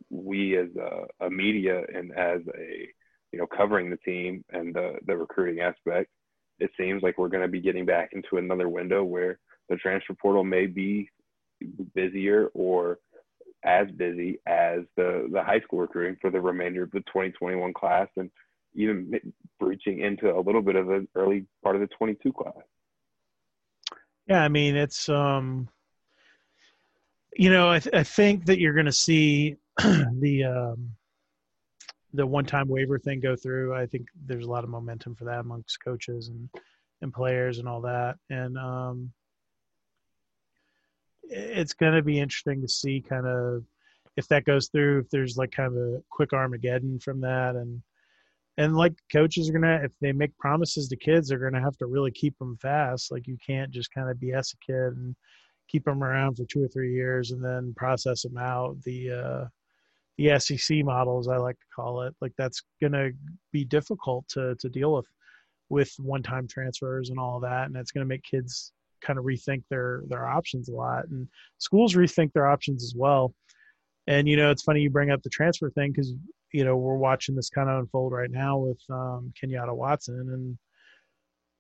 [0.10, 2.88] we as a, a media and as a
[3.36, 6.10] you know covering the team and the the recruiting aspect
[6.60, 10.14] it seems like we're going to be getting back into another window where the transfer
[10.14, 11.10] portal may be
[11.94, 12.98] busier or
[13.66, 18.08] as busy as the the high school recruiting for the remainder of the 2021 class
[18.16, 18.32] and
[18.74, 19.20] even
[19.60, 22.54] breaching into a little bit of the early part of the 22 class.
[24.28, 25.70] Yeah, I mean, it's, um,
[27.36, 30.95] you know, I, th- I think that you're going to see the, um,
[32.16, 33.76] the one-time waiver thing go through.
[33.76, 36.50] I think there's a lot of momentum for that amongst coaches and,
[37.02, 38.16] and players and all that.
[38.30, 39.12] And, um,
[41.24, 43.64] it's going to be interesting to see kind of
[44.16, 47.82] if that goes through, if there's like kind of a quick Armageddon from that and,
[48.58, 51.86] and like coaches are gonna if they make promises to kids they're gonna have to
[51.86, 55.16] really keep them fast like you can't just kind of bs a kid and
[55.68, 59.46] keep them around for two or three years and then process them out the uh
[60.18, 63.10] the sec models i like to call it like that's gonna
[63.52, 65.06] be difficult to to deal with
[65.70, 69.62] with one time transfers and all that and it's gonna make kids kind of rethink
[69.70, 73.34] their their options a lot and schools rethink their options as well
[74.08, 76.14] and you know it's funny you bring up the transfer thing because
[76.56, 80.58] you know we're watching this kind of unfold right now with um, Kenyatta Watson and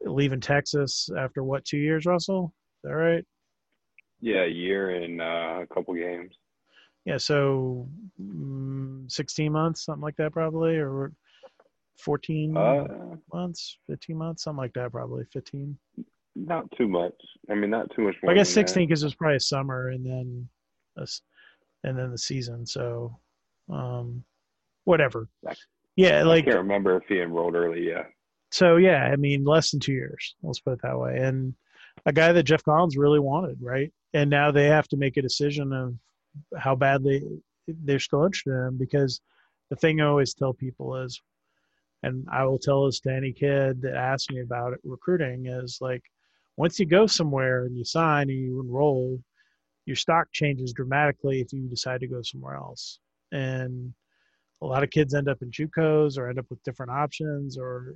[0.01, 2.53] leaving Texas after what two years, Russell?
[2.83, 3.25] Is that right?
[4.21, 6.33] Yeah, a year and uh, a couple games.
[7.05, 7.87] Yeah, so
[8.21, 11.13] mm, sixteen months, something like that, probably, or
[11.99, 12.87] fourteen uh,
[13.31, 15.77] months, fifteen months, something like that, probably fifteen.
[16.35, 17.13] Not too much.
[17.49, 18.15] I mean, not too much.
[18.27, 20.49] I guess sixteen because it was probably a summer and then,
[20.97, 21.07] a,
[21.83, 22.65] and then the season.
[22.65, 23.17] So,
[23.71, 24.23] um,
[24.85, 25.29] whatever.
[25.95, 27.87] Yeah, like I can't remember if he enrolled early.
[27.87, 28.03] Yeah.
[28.51, 30.35] So yeah, I mean, less than two years.
[30.41, 31.17] Let's put it that way.
[31.17, 31.53] And
[32.05, 33.93] a guy that Geoff Collins really wanted, right?
[34.13, 35.93] And now they have to make a decision of
[36.57, 37.21] how badly
[37.67, 39.21] they're still interested in him because
[39.69, 41.21] the thing I always tell people is,
[42.03, 45.79] and I will tell this to any kid that asks me about it, recruiting is
[45.81, 46.03] like,
[46.57, 49.19] once you go somewhere and you sign and you enroll,
[49.85, 52.99] your stock changes dramatically if you decide to go somewhere else.
[53.31, 53.93] And
[54.61, 57.95] a lot of kids end up in JUCOs or end up with different options or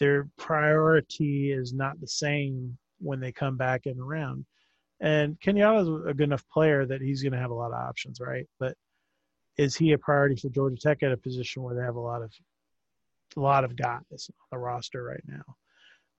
[0.00, 4.44] their priority is not the same when they come back in around.
[5.00, 7.78] And Kenyatta is a good enough player that he's going to have a lot of
[7.78, 8.46] options, right?
[8.58, 8.74] But
[9.56, 12.22] is he a priority for Georgia Tech at a position where they have a lot
[12.22, 12.32] of
[13.36, 14.18] a lot of guys on
[14.50, 15.42] the roster right now.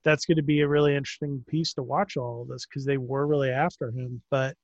[0.04, 2.96] That's going to be a really interesting piece to watch all of this because they
[2.96, 4.22] were really after him.
[4.30, 4.56] But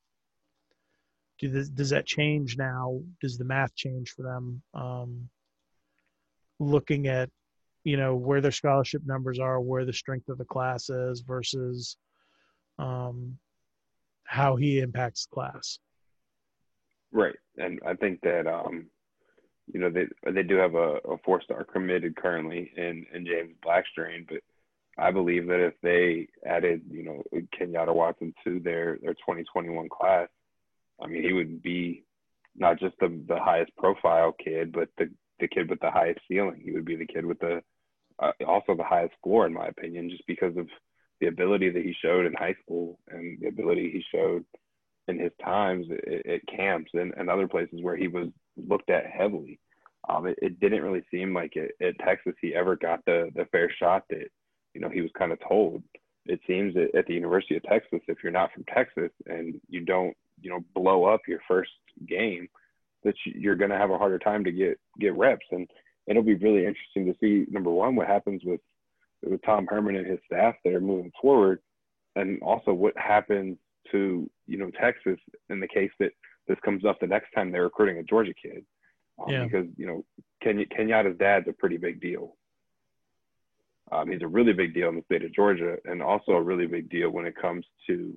[1.38, 3.00] do this, does that change now?
[3.20, 4.62] Does the math change for them?
[4.72, 5.28] Um,
[6.58, 7.28] looking at
[7.84, 11.96] you know where their scholarship numbers are, where the strength of the class is versus
[12.78, 13.38] um,
[14.26, 15.78] how he impacts class.
[17.12, 18.86] Right, and I think that um,
[19.72, 23.54] you know they they do have a, a four star committed currently in in James
[23.64, 24.40] Blackstrain, but
[24.98, 27.22] I believe that if they added you know
[27.58, 30.28] Kenyatta Watson to their their 2021 class,
[31.02, 32.04] I mean he would be
[32.56, 35.10] not just the the highest profile kid, but the
[35.40, 36.60] the kid with the highest ceiling.
[36.62, 37.62] He would be the kid with the
[38.18, 40.68] uh, also the highest score in my opinion, just because of
[41.20, 44.44] the ability that he showed in high school and the ability he showed
[45.08, 49.58] in his times at, camps and, and other places where he was looked at heavily.
[50.08, 53.44] Um, it, it, didn't really seem like it, at Texas he ever got the the
[53.46, 54.28] fair shot that
[54.72, 55.82] you know he was kind of told.
[56.26, 59.80] It seems that at the University of Texas, if you're not from Texas and you
[59.80, 61.72] don't you know blow up your first
[62.08, 62.48] game,
[63.04, 65.46] that you're going to have a harder time to get get reps.
[65.50, 65.68] And
[66.06, 68.60] it'll be really interesting to see number one what happens with
[69.22, 71.60] with Tom Herman and his staff that are moving forward,
[72.14, 73.56] and also what happens
[73.92, 76.12] to you know Texas in the case that
[76.48, 78.64] this comes up the next time they're recruiting a Georgia kid,
[79.18, 79.44] um, yeah.
[79.44, 80.04] because you know
[80.42, 82.36] Ken- Kenyatta's dad's a pretty big deal.
[83.92, 86.66] Um, he's a really big deal in the state of Georgia, and also a really
[86.66, 88.16] big deal when it comes to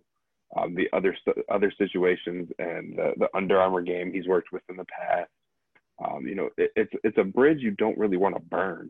[0.58, 1.16] um, the other
[1.50, 5.30] other situations and the, the Under Armour game he's worked with in the past.
[6.04, 8.90] Um, you know, it, it's it's a bridge you don't really want to burn,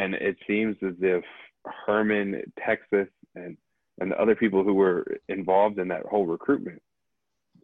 [0.00, 1.24] and it seems as if
[1.86, 3.56] Herman, Texas, and
[4.00, 6.80] and the other people who were involved in that whole recruitment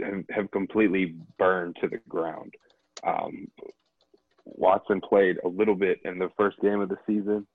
[0.04, 2.52] have, have completely burned to the ground.
[3.02, 3.48] Um,
[4.44, 7.46] Watson played a little bit in the first game of the season,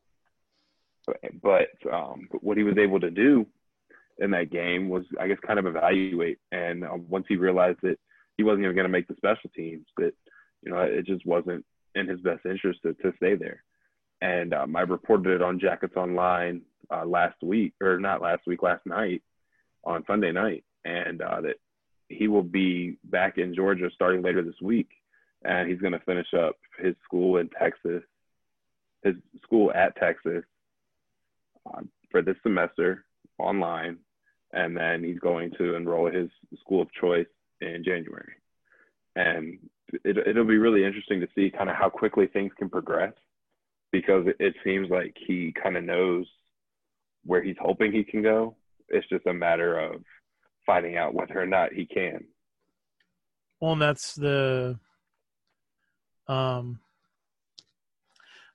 [1.44, 3.46] but, um, but what he was able to do
[4.18, 6.40] in that game was, I guess, kind of evaluate.
[6.52, 8.00] And uh, once he realized that
[8.38, 10.14] he wasn't even going to make the special teams, that
[10.64, 11.64] you know it just wasn't
[11.94, 13.64] in his best interest to, to stay there
[14.22, 16.62] and um, I reported it on Jackets Online
[16.92, 19.24] uh, last week, or not last week, last night
[19.84, 21.56] on Sunday night, and uh, that
[22.08, 24.90] he will be back in Georgia starting later this week,
[25.44, 28.04] and he's going to finish up his school in Texas,
[29.04, 30.44] his school at Texas
[31.66, 33.06] uh, for this semester
[33.40, 33.98] online,
[34.54, 37.28] and then he's going to enroll his school of choice
[37.60, 38.34] in January,
[39.16, 39.58] and
[40.04, 43.14] it, it'll be really interesting to see kind of how quickly things can progress
[43.92, 46.26] because it seems like he kind of knows
[47.26, 48.56] where he's hoping he can go.
[48.90, 50.04] It's just a matter of
[50.66, 52.24] finding out whether or not he can.
[53.60, 54.80] Well, and that's the
[56.28, 56.80] um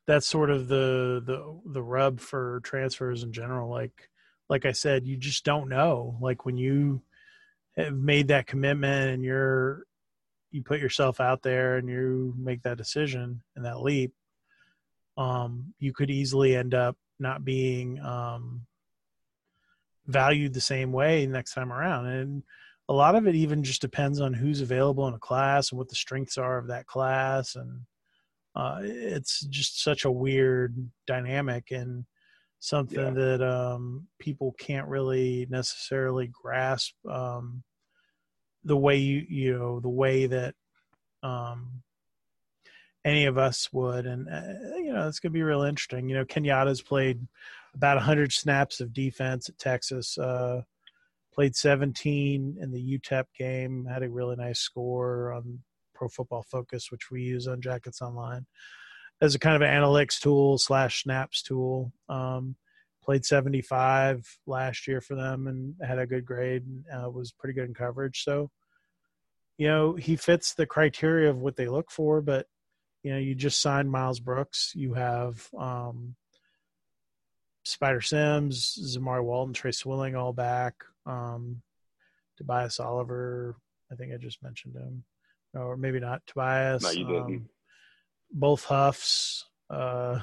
[0.07, 4.09] that's sort of the the the rub for transfers in general like
[4.49, 7.03] like I said you just don't know like when you
[7.77, 9.85] have made that commitment and you're
[10.53, 14.15] you put yourself out there and you make that decision and that leap
[15.17, 18.67] um, you could easily end up not being um,
[20.07, 22.07] valued the same way next time around.
[22.07, 22.43] And
[22.89, 25.89] a lot of it even just depends on who's available in a class and what
[25.89, 27.57] the strengths are of that class.
[27.57, 27.81] And
[28.55, 32.05] uh, it's just such a weird dynamic and
[32.59, 33.11] something yeah.
[33.11, 37.63] that um, people can't really necessarily grasp um,
[38.65, 40.55] the way you, you know, the way that
[41.23, 41.83] um,
[43.07, 44.05] any of us would.
[44.05, 46.09] And, uh, you know, it's going to be real interesting.
[46.09, 47.27] You know, Kenyatta's played
[47.75, 50.63] about 100 snaps of defense at Texas, uh,
[51.33, 55.61] played 17 in the UTEP game, had a really nice score on
[55.95, 58.45] Pro Football Focus, which we use on Jackets Online
[59.21, 61.93] as a kind of an analytics tool slash snaps tool.
[62.09, 62.57] Um,
[63.05, 67.55] played 75 last year for them and had a good grade and uh, was pretty
[67.55, 68.25] good in coverage.
[68.25, 68.51] So,
[69.59, 72.47] you know, he fits the criteria of what they look for, but
[73.07, 74.73] you know, you just signed Miles Brooks.
[74.75, 76.17] You have um,
[77.65, 80.75] Spider Sims, Zamari Walton, Tre Swilling all back.
[81.07, 81.63] Um,
[82.37, 83.55] Tobias Oliver,
[83.93, 85.05] I think I just mentioned him,
[85.55, 86.83] or maybe not Tobias.
[86.83, 87.23] No, you didn't.
[87.23, 87.49] Um,
[88.33, 89.45] both Huffs.
[89.71, 90.19] Uh,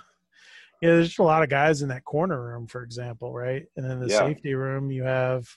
[0.82, 3.66] yeah, there's just a lot of guys in that corner room, for example, right?
[3.78, 4.20] And then the yeah.
[4.20, 5.48] safety room, you have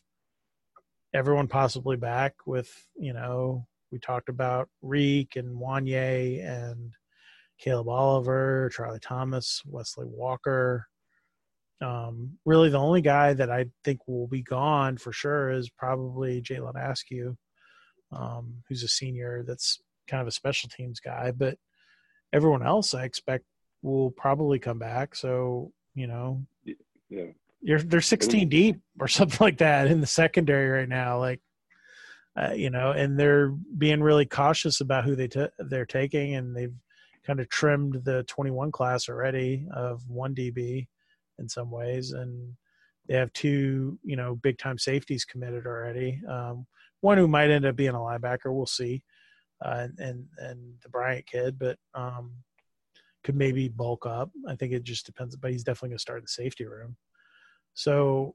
[1.13, 6.93] everyone possibly back with, you know, we talked about Reek and Juanyeh and
[7.59, 10.87] Caleb Oliver, Charlie Thomas, Wesley Walker.
[11.81, 16.41] Um, really, the only guy that I think will be gone for sure is probably
[16.41, 17.37] Jalen Askew,
[18.13, 21.33] um, who's a senior that's kind of a special teams guy.
[21.33, 21.59] But
[22.33, 23.45] everyone else, I expect,
[23.83, 25.15] will probably come back.
[25.15, 26.45] So you know,
[27.09, 27.25] Yeah.
[27.63, 31.19] you're they're 16 deep or something like that in the secondary right now.
[31.19, 31.41] Like,
[32.37, 36.55] uh, you know, and they're being really cautious about who they t- they're taking, and
[36.55, 36.75] they've
[37.27, 40.87] kind of trimmed the 21 class already of one DB
[41.39, 42.55] in some ways, and
[43.09, 46.21] they have two, you know, big time safeties committed already.
[46.29, 46.67] Um,
[47.01, 49.03] one who might end up being a linebacker, we'll see,
[49.65, 52.33] uh, and, and and the Bryant kid, but um,
[53.23, 54.31] could maybe bulk up.
[54.49, 56.97] I think it just depends, but he's definitely going to start in the safety room.
[57.75, 58.35] So,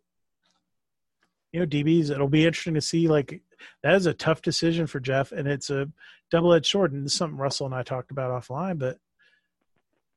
[1.51, 3.07] you know, DBs, it'll be interesting to see.
[3.07, 3.41] Like,
[3.83, 5.87] that is a tough decision for Geoff, and it's a
[6.29, 6.93] double edged sword.
[6.93, 8.79] And this is something Russell and I talked about offline.
[8.79, 8.97] But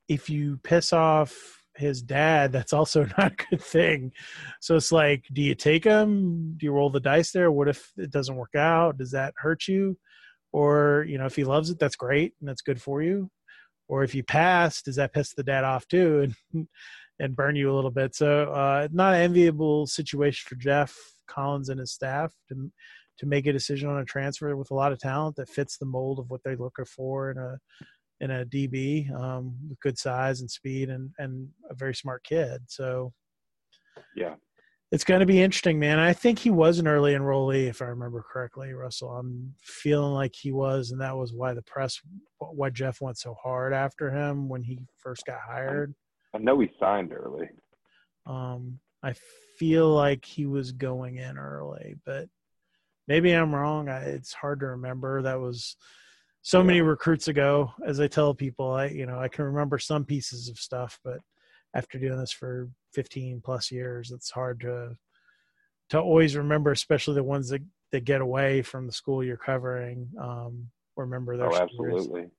[0.07, 4.11] if you piss off his dad, that's also not a good thing.
[4.61, 6.55] So it's like, do you take him?
[6.57, 7.51] Do you roll the dice there?
[7.51, 8.97] What if it doesn't work out?
[8.97, 9.97] Does that hurt you?
[10.53, 13.29] Or, you know, if he loves it, that's great and that's good for you.
[13.87, 16.67] Or if you pass, does that piss the dad off too and
[17.17, 18.15] and burn you a little bit?
[18.15, 22.71] So uh not an enviable situation for Geoff Collins and his staff to
[23.17, 25.85] to make a decision on a transfer with a lot of talent that fits the
[25.85, 27.57] mold of what they're looking for in a
[28.21, 32.61] in a DB um, with good size and speed and and a very smart kid.
[32.67, 33.13] So
[34.15, 34.35] Yeah.
[34.91, 35.99] it's going to be interesting, man.
[35.99, 39.09] I think he was an early enrollee, if I remember correctly, Russell.
[39.09, 41.99] I'm feeling like he was, and that was why the press,
[42.37, 45.93] why Geoff went so hard after him when he first got hired.
[46.33, 47.49] I know he signed early.
[48.25, 49.13] Um, I
[49.57, 52.27] feel like he was going in early, but
[53.07, 53.87] maybe I'm wrong.
[53.87, 55.21] I, it's hard to remember.
[55.21, 55.77] That was
[56.41, 57.71] so many recruits ago.
[57.85, 61.19] As I tell people, I you know I can remember some pieces of stuff, but
[61.75, 64.97] after doing this for 15 plus years, it's hard to
[65.89, 70.09] to always remember, especially the ones that that get away from the school you're covering.
[70.19, 72.07] Um, remember their Oh, stories.
[72.07, 72.29] absolutely.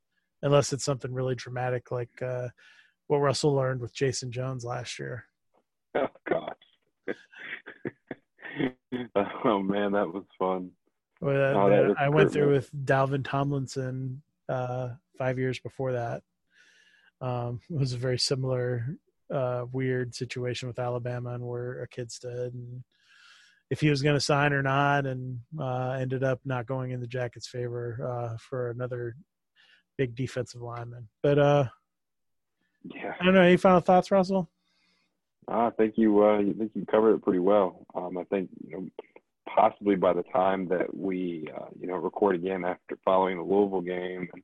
[0.43, 2.49] unless it's something really dramatic like uh,
[3.07, 5.27] what Russell learned with Jason Jones last year.
[5.97, 7.17] Oh gosh.
[9.45, 10.71] oh man, that was fun.
[11.21, 15.93] Well, Oh, that that- was I went through with Dalvin Tomlinson uh, five years before
[15.93, 16.23] that.
[17.21, 18.87] Um, it was a very similar
[19.33, 22.85] uh, weird situation with Alabama and where a kid stood and
[23.71, 27.01] if he was going to sign or not, and uh, ended up not going in
[27.01, 27.99] the Jackets' favor
[28.33, 29.17] uh, for another
[29.99, 31.09] big defensive lineman.
[31.21, 31.65] But uh,
[32.85, 33.15] Yeah.
[33.21, 33.41] I don't know.
[33.41, 34.49] Any final thoughts, Russell?
[35.49, 37.87] I think you uh you think you covered it pretty well.
[37.95, 38.89] Um I think you know
[39.55, 43.81] possibly by the time that we uh, you know record again after following the Louisville
[43.81, 44.43] game and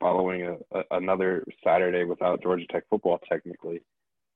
[0.00, 3.82] following a, a, another Saturday without Georgia Tech football technically,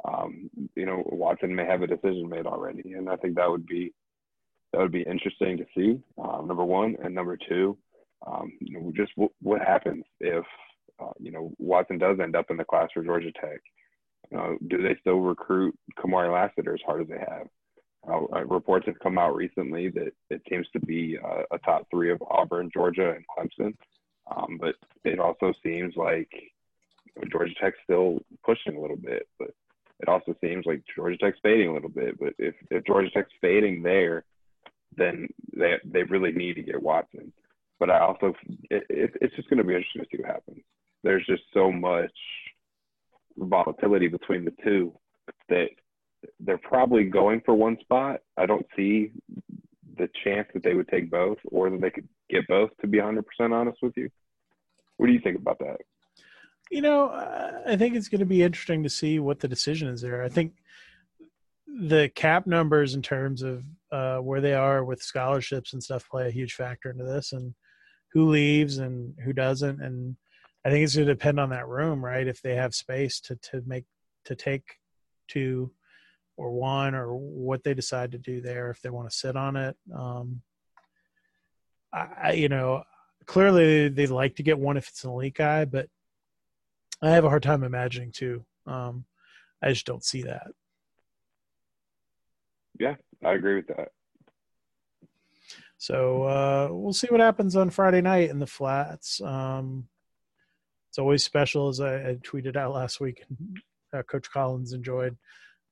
[0.05, 3.67] um, you know Watson may have a decision made already, and I think that would
[3.67, 3.93] be
[4.73, 6.01] that would be interesting to see.
[6.23, 7.77] Um, number one and number two,
[8.27, 10.45] um, you know, just w- what happens if
[11.01, 13.61] uh, you know Watson does end up in the class for Georgia Tech.
[14.37, 17.49] Uh, do they still recruit Kamari Lassiter as hard as they have?
[18.09, 21.87] Uh, uh, reports have come out recently that it seems to be uh, a top
[21.91, 23.75] three of Auburn, Georgia, and Clemson.
[24.35, 24.75] Um, but
[25.05, 26.31] it also seems like
[27.19, 29.51] know, Georgia Tech's still pushing a little bit, but
[30.01, 32.19] it also seems like Georgia Tech's fading a little bit.
[32.19, 34.25] But if, if Georgia Tech's fading there,
[34.97, 37.33] then they they really need to get Watson.
[37.79, 38.35] But I also
[38.71, 40.63] it, it, it's just going to be interesting to see what happens.
[41.05, 42.13] There's just so much
[43.47, 44.93] volatility between the two
[45.49, 45.69] that
[46.41, 48.21] they're probably going for one spot.
[48.37, 49.13] I don't see
[49.97, 52.99] the chance that they would take both or that they could get both, to be
[52.99, 53.23] 100%
[53.53, 54.09] honest with you.
[54.97, 55.79] What do you think about that?
[56.71, 57.09] You know,
[57.67, 60.23] I think it's going to be interesting to see what the decision is there.
[60.23, 60.53] I think
[61.67, 66.27] the cap numbers in terms of uh, where they are with scholarships and stuff play
[66.27, 67.55] a huge factor into this, and
[68.13, 69.81] who leaves and who doesn't.
[69.81, 70.17] And
[70.69, 72.27] I think it's going to depend on that room, right?
[72.27, 73.87] If they have space to to make
[74.27, 74.65] to take
[75.27, 75.73] two
[76.37, 79.57] or one, or what they decide to do there, if they want to sit on
[79.57, 79.79] it.
[79.97, 80.43] Um,
[81.91, 82.83] I, you know,
[83.25, 85.89] clearly they'd like to get one if it's an elite guy, but
[87.01, 88.45] I have a hard time imagining two.
[88.67, 89.07] Um,
[89.63, 90.49] I just don't see that.
[92.79, 93.89] Yeah, I agree with that.
[95.79, 99.23] So uh, we'll see what happens on Friday night in the flats.
[99.23, 99.89] Um,
[100.99, 103.23] it's always special, as I, I tweeted out last week.
[103.95, 105.17] Uh, Coach Collins enjoyed.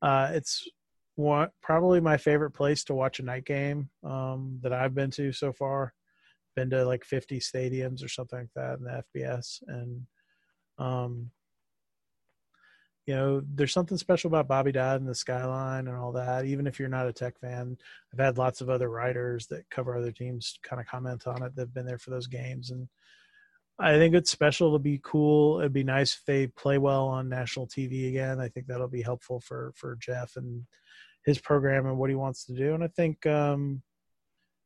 [0.01, 0.69] Uh, it's
[1.17, 5.33] one, probably my favorite place to watch a night game um, that I've been to
[5.33, 5.93] so far.
[6.55, 10.07] Been to like 50 stadiums or something like that in the FBS, and
[10.79, 11.33] um,
[13.07, 16.45] you know, there's something special about Bobby Dodd and the skyline and all that.
[16.45, 17.77] Even if you're not a Tech fan,
[18.13, 21.57] I've had lots of other writers that cover other teams kind of comment on it.
[21.57, 22.89] They've been there for those games, and
[23.79, 25.61] I think it's special to be cool.
[25.61, 28.41] It'd be nice if they play well on national TV again.
[28.41, 30.65] I think that'll be helpful for for Geoff and
[31.25, 32.75] his program and what he wants to do.
[32.75, 33.83] And I think um,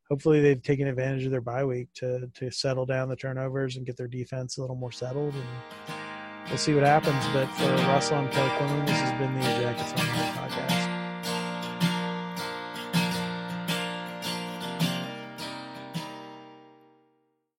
[0.09, 3.85] hopefully they've taken advantage of their bye week to to settle down the turnovers and
[3.85, 5.33] get their defense a little more settled.
[5.33, 5.95] And
[6.47, 7.25] we'll see what happens.
[7.33, 10.90] But for Russell and Kelly Quinlan, this has been the Jackets on the podcast.